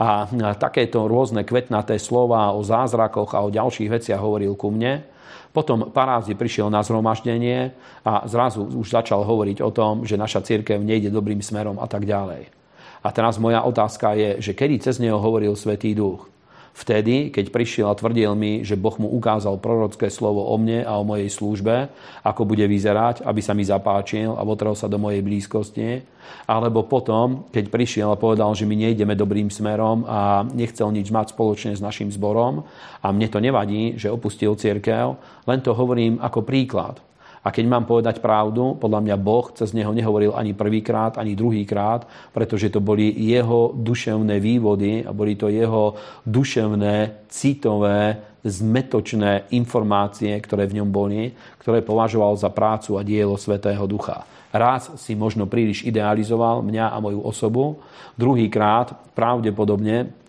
[0.00, 5.04] A takéto rôzne kvetnaté slova o zázrakoch a o ďalších veciach hovoril ku mne.
[5.50, 7.74] Potom Parázi prišiel na zhromaždenie
[8.06, 12.06] a zrazu už začal hovoriť o tom, že naša církev nejde dobrým smerom a tak
[12.06, 12.46] ďalej.
[13.02, 16.28] A teraz moja otázka je, že kedy cez neho hovoril Svetý Duch?
[16.70, 20.96] Vtedy, keď prišiel a tvrdil mi, že Boh mu ukázal prorocké slovo o mne a
[20.96, 21.90] o mojej službe,
[22.22, 26.06] ako bude vyzerať, aby sa mi zapáčil a votrel sa do mojej blízkosti,
[26.46, 31.34] alebo potom, keď prišiel a povedal, že my nejdeme dobrým smerom a nechcel nič mať
[31.34, 32.62] spoločne s našim zborom
[33.02, 35.18] a mne to nevadí, že opustil církev,
[35.50, 37.09] len to hovorím ako príklad.
[37.40, 42.04] A keď mám povedať pravdu, podľa mňa Boh cez neho nehovoril ani prvýkrát, ani druhýkrát,
[42.36, 45.96] pretože to boli jeho duševné vývody a boli to jeho
[46.28, 53.84] duševné, citové, zmetočné informácie, ktoré v ňom boli, ktoré považoval za prácu a dielo Svetého
[53.88, 54.24] Ducha.
[54.50, 57.80] Raz si možno príliš idealizoval mňa a moju osobu,
[58.18, 60.19] druhýkrát pravdepodobne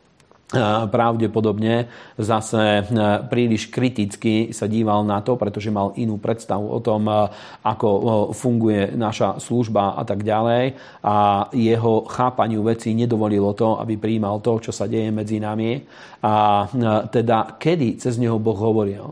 [0.91, 1.87] pravdepodobne
[2.19, 7.31] zase e, príliš kriticky sa díval na to, pretože mal inú predstavu o tom, e,
[7.63, 8.01] ako e,
[8.35, 10.75] funguje naša služba a tak ďalej.
[11.07, 15.79] A jeho chápaniu veci nedovolilo to, aby príjmal to, čo sa deje medzi nami.
[16.21, 16.67] A
[17.09, 19.09] teda kedy cez neho Boh hovoril?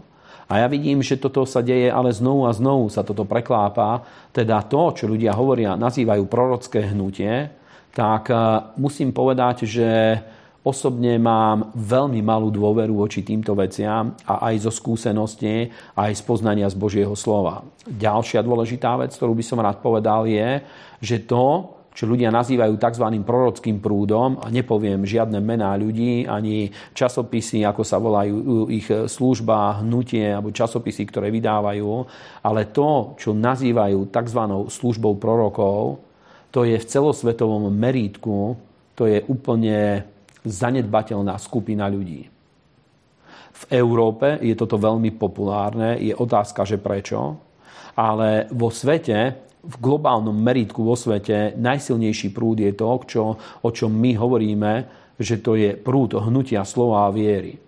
[0.49, 4.05] A ja vidím, že toto sa deje, ale znovu a znovu sa toto preklápa.
[4.29, 7.49] Teda to, čo ľudia hovoria, nazývajú prorocké hnutie,
[7.93, 8.29] tak
[8.77, 9.89] musím povedať, že
[10.69, 15.65] Osobne mám veľmi malú dôveru voči týmto veciam a aj zo skúsenosti,
[15.97, 17.65] aj z poznania z Božieho slova.
[17.89, 20.61] Ďalšia dôležitá vec, ktorú by som rád povedal, je,
[21.01, 23.01] že to, čo ľudia nazývajú tzv.
[23.25, 30.37] prorockým prúdom, a nepoviem žiadne mená ľudí, ani časopisy, ako sa volajú ich služba, hnutie
[30.37, 31.89] alebo časopisy, ktoré vydávajú,
[32.45, 34.41] ale to, čo nazývajú tzv.
[34.69, 35.97] službou prorokov,
[36.53, 38.53] to je v celosvetovom merítku,
[38.93, 40.05] to je úplne
[40.43, 42.27] zanedbateľná skupina ľudí.
[43.49, 47.35] V Európe je toto veľmi populárne, je otázka, že prečo,
[47.99, 53.91] ale vo svete, v globálnom meritku vo svete, najsilnejší prúd je to, čo, o čom
[53.91, 54.71] my hovoríme,
[55.19, 57.59] že to je prúd hnutia slova a viery.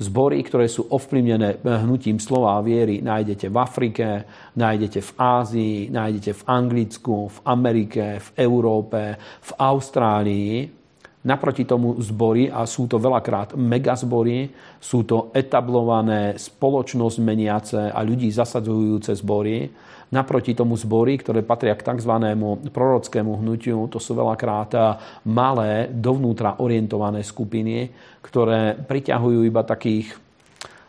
[0.00, 4.08] Zbory, ktoré sú ovplyvnené hnutím slova a viery, nájdete v Afrike,
[4.56, 10.79] nájdete v Ázii, nájdete v Anglicku, v Amerike, v Európe, v Austrálii
[11.20, 14.48] Naproti tomu zbory, a sú to veľakrát megazbory,
[14.80, 19.68] sú to etablované spoločnosť meniace a ľudí zasadzujúce zbory.
[20.16, 22.08] Naproti tomu zbory, ktoré patria k tzv.
[22.72, 24.72] prorockému hnutiu, to sú veľakrát
[25.28, 27.92] malé, dovnútra orientované skupiny,
[28.24, 30.16] ktoré priťahujú iba takých,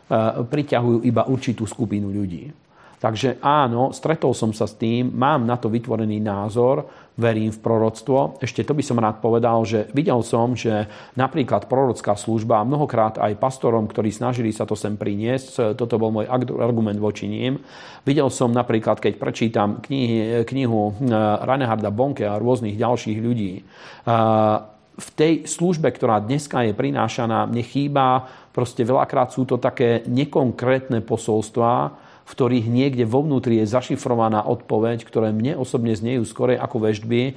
[0.08, 0.18] e,
[0.48, 2.61] priťahujú iba určitú skupinu ľudí.
[3.02, 6.86] Takže áno, stretol som sa s tým, mám na to vytvorený názor,
[7.18, 8.38] verím v proroctvo.
[8.38, 10.86] Ešte to by som rád povedal, že videl som, že
[11.18, 16.30] napríklad prorocká služba, mnohokrát aj pastorom, ktorí snažili sa to sem priniesť, toto bol môj
[16.62, 17.58] argument voči ním.
[18.06, 21.10] Videl som napríklad, keď prečítam knihy, knihu eh,
[21.42, 24.56] Raneharda Bonke a rôznych ďalších ľudí, eh,
[24.92, 31.00] v tej službe, ktorá dneska je prinášaná, mne chýba, proste veľakrát sú to také nekonkrétne
[31.00, 36.76] posolstvá, v ktorých niekde vo vnútri je zašifrovaná odpoveď, ktoré mne osobne znejú skorej ako
[36.88, 37.36] vežby,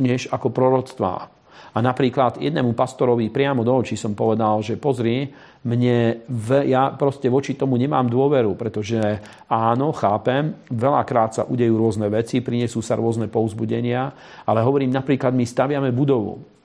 [0.00, 1.30] než ako proroctvá.
[1.76, 5.28] A napríklad jednému pastorovi priamo do očí som povedal, že pozri,
[5.60, 8.96] mne v, ja proste voči tomu nemám dôveru, pretože
[9.44, 14.08] áno, chápem, veľakrát sa udejú rôzne veci, prinesú sa rôzne pouzbudenia,
[14.48, 16.55] ale hovorím napríklad, my staviame budovu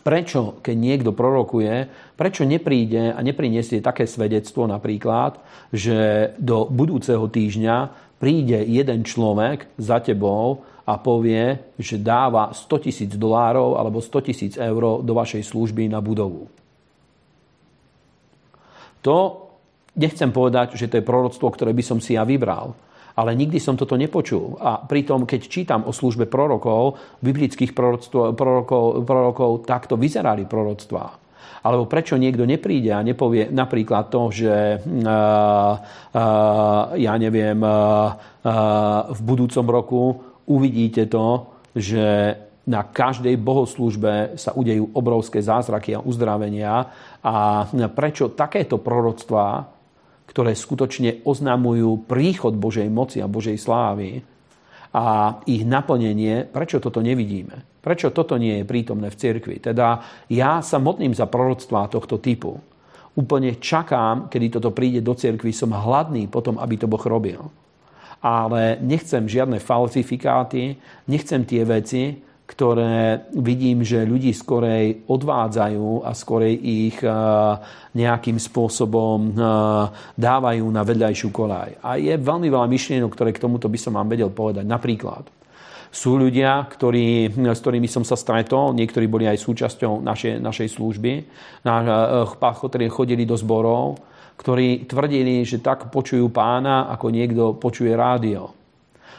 [0.00, 1.86] prečo, keď niekto prorokuje,
[2.18, 5.38] prečo nepríde a nepriniesie také svedectvo napríklad,
[5.70, 7.76] že do budúceho týždňa
[8.18, 14.52] príde jeden človek za tebou a povie, že dáva 100 tisíc dolárov alebo 100 tisíc
[14.56, 16.48] eur do vašej služby na budovu.
[19.04, 19.48] To
[19.96, 22.72] nechcem povedať, že to je proroctvo, ktoré by som si ja vybral
[23.14, 24.58] ale nikdy som toto nepočul.
[24.58, 31.22] A pritom, keď čítam o službe prorokov, biblických prorokov, prorokov takto vyzerali proroctvá.
[31.64, 38.12] Alebo prečo niekto nepríde a nepovie napríklad to, že uh, uh, ja neviem, uh,
[39.08, 40.02] v budúcom roku
[40.44, 46.88] uvidíte to, že na každej bohoslužbe sa udejú obrovské zázraky a uzdravenia.
[47.24, 49.73] A prečo takéto proroctvá
[50.24, 54.24] ktoré skutočne oznamujú príchod Božej moci a Božej slávy
[54.94, 57.82] a ich naplnenie, prečo toto nevidíme?
[57.84, 59.56] Prečo toto nie je prítomné v cirkvi?
[59.60, 60.00] Teda
[60.32, 62.56] ja sa modlím za proroctvá tohto typu.
[63.14, 67.52] Úplne čakám, kedy toto príde do cirkvi, som hladný potom, aby to Boh robil.
[68.24, 76.54] Ale nechcem žiadne falsifikáty, nechcem tie veci, ktoré vidím, že ľudí skorej odvádzajú a skorej
[76.60, 77.12] ich eh,
[77.96, 79.44] nejakým spôsobom eh,
[80.12, 81.80] dávajú na vedľajšiu kolaj.
[81.80, 84.68] A je veľmi veľa myšlienok, ktoré k tomuto by som vám vedel povedať.
[84.68, 85.24] Napríklad,
[85.94, 91.12] sú ľudia, ktorí, s ktorými som sa stretol, niektorí boli aj súčasťou našej, našej služby,
[91.64, 93.96] na, eh, ktorí chodili do zborov,
[94.36, 98.52] ktorí tvrdili, že tak počujú pána, ako niekto počuje rádio.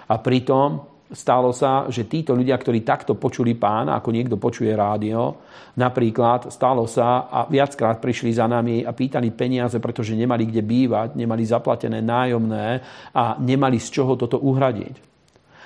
[0.05, 5.37] A pritom stalo sa, že títo ľudia, ktorí takto počuli pána, ako niekto počuje rádio,
[5.77, 11.13] napríklad stalo sa a viackrát prišli za nami a pýtali peniaze, pretože nemali kde bývať,
[11.13, 12.81] nemali zaplatené nájomné
[13.13, 14.95] a nemali z čoho toto uhradiť.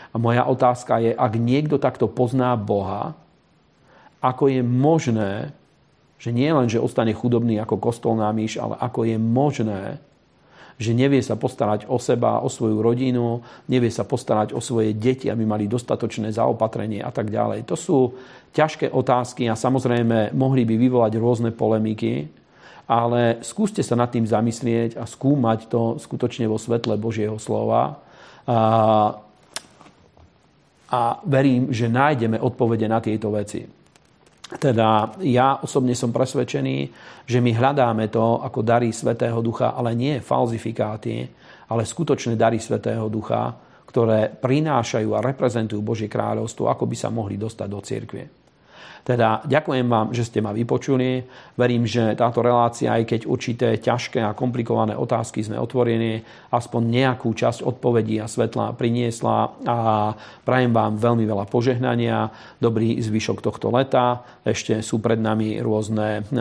[0.09, 3.13] A moja otázka je, ak niekto takto pozná Boha,
[4.19, 5.55] ako je možné,
[6.19, 9.81] že nie len, že ostane chudobný ako kostolná myš, ale ako je možné,
[10.80, 15.27] že nevie sa postarať o seba, o svoju rodinu, nevie sa postarať o svoje deti,
[15.27, 17.68] aby mali dostatočné zaopatrenie a tak ďalej.
[17.68, 18.15] To sú
[18.56, 22.31] ťažké otázky a samozrejme mohli by vyvolať rôzne polemiky,
[22.88, 27.99] ale skúste sa nad tým zamyslieť a skúmať to skutočne vo svetle Božieho slova.
[28.47, 28.57] A,
[30.89, 33.78] a verím, že nájdeme odpovede na tieto veci.
[34.57, 36.77] Teda ja osobne som presvedčený,
[37.30, 41.30] že my hľadáme to ako dary Svetého Ducha, ale nie falzifikáty,
[41.69, 43.53] ale skutočné dary Svetého Ducha,
[43.85, 48.26] ktoré prinášajú a reprezentujú Božie kráľovstvo, ako by sa mohli dostať do cirkvie.
[49.03, 51.23] Teda ďakujem vám, že ste ma vypočuli.
[51.55, 56.21] Verím, že táto relácia, aj keď určité ťažké a komplikované otázky sme otvorení,
[56.51, 59.77] aspoň nejakú časť odpovedí a svetla priniesla a
[60.43, 64.26] prajem vám veľmi veľa požehnania, dobrý zvyšok tohto leta.
[64.43, 66.39] Ešte sú pred nami rôzne eh,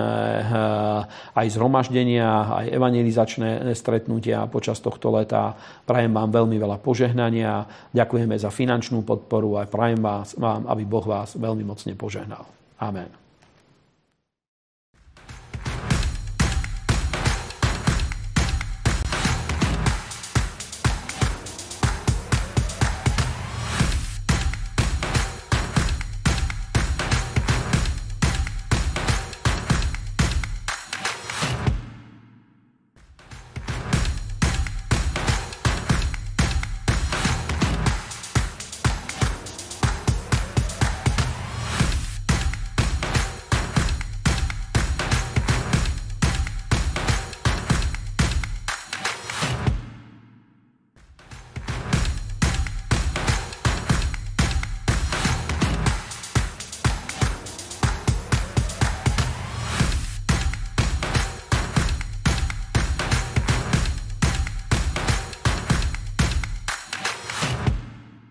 [1.34, 5.52] aj zhromaždenia, aj evangelizačné stretnutia počas tohto leta.
[5.84, 7.68] Prajem vám veľmi veľa požehnania.
[7.92, 12.47] Ďakujeme za finančnú podporu a prajem vás, vám, aby Boh vás veľmi mocne požehnal.
[12.80, 13.17] Amen.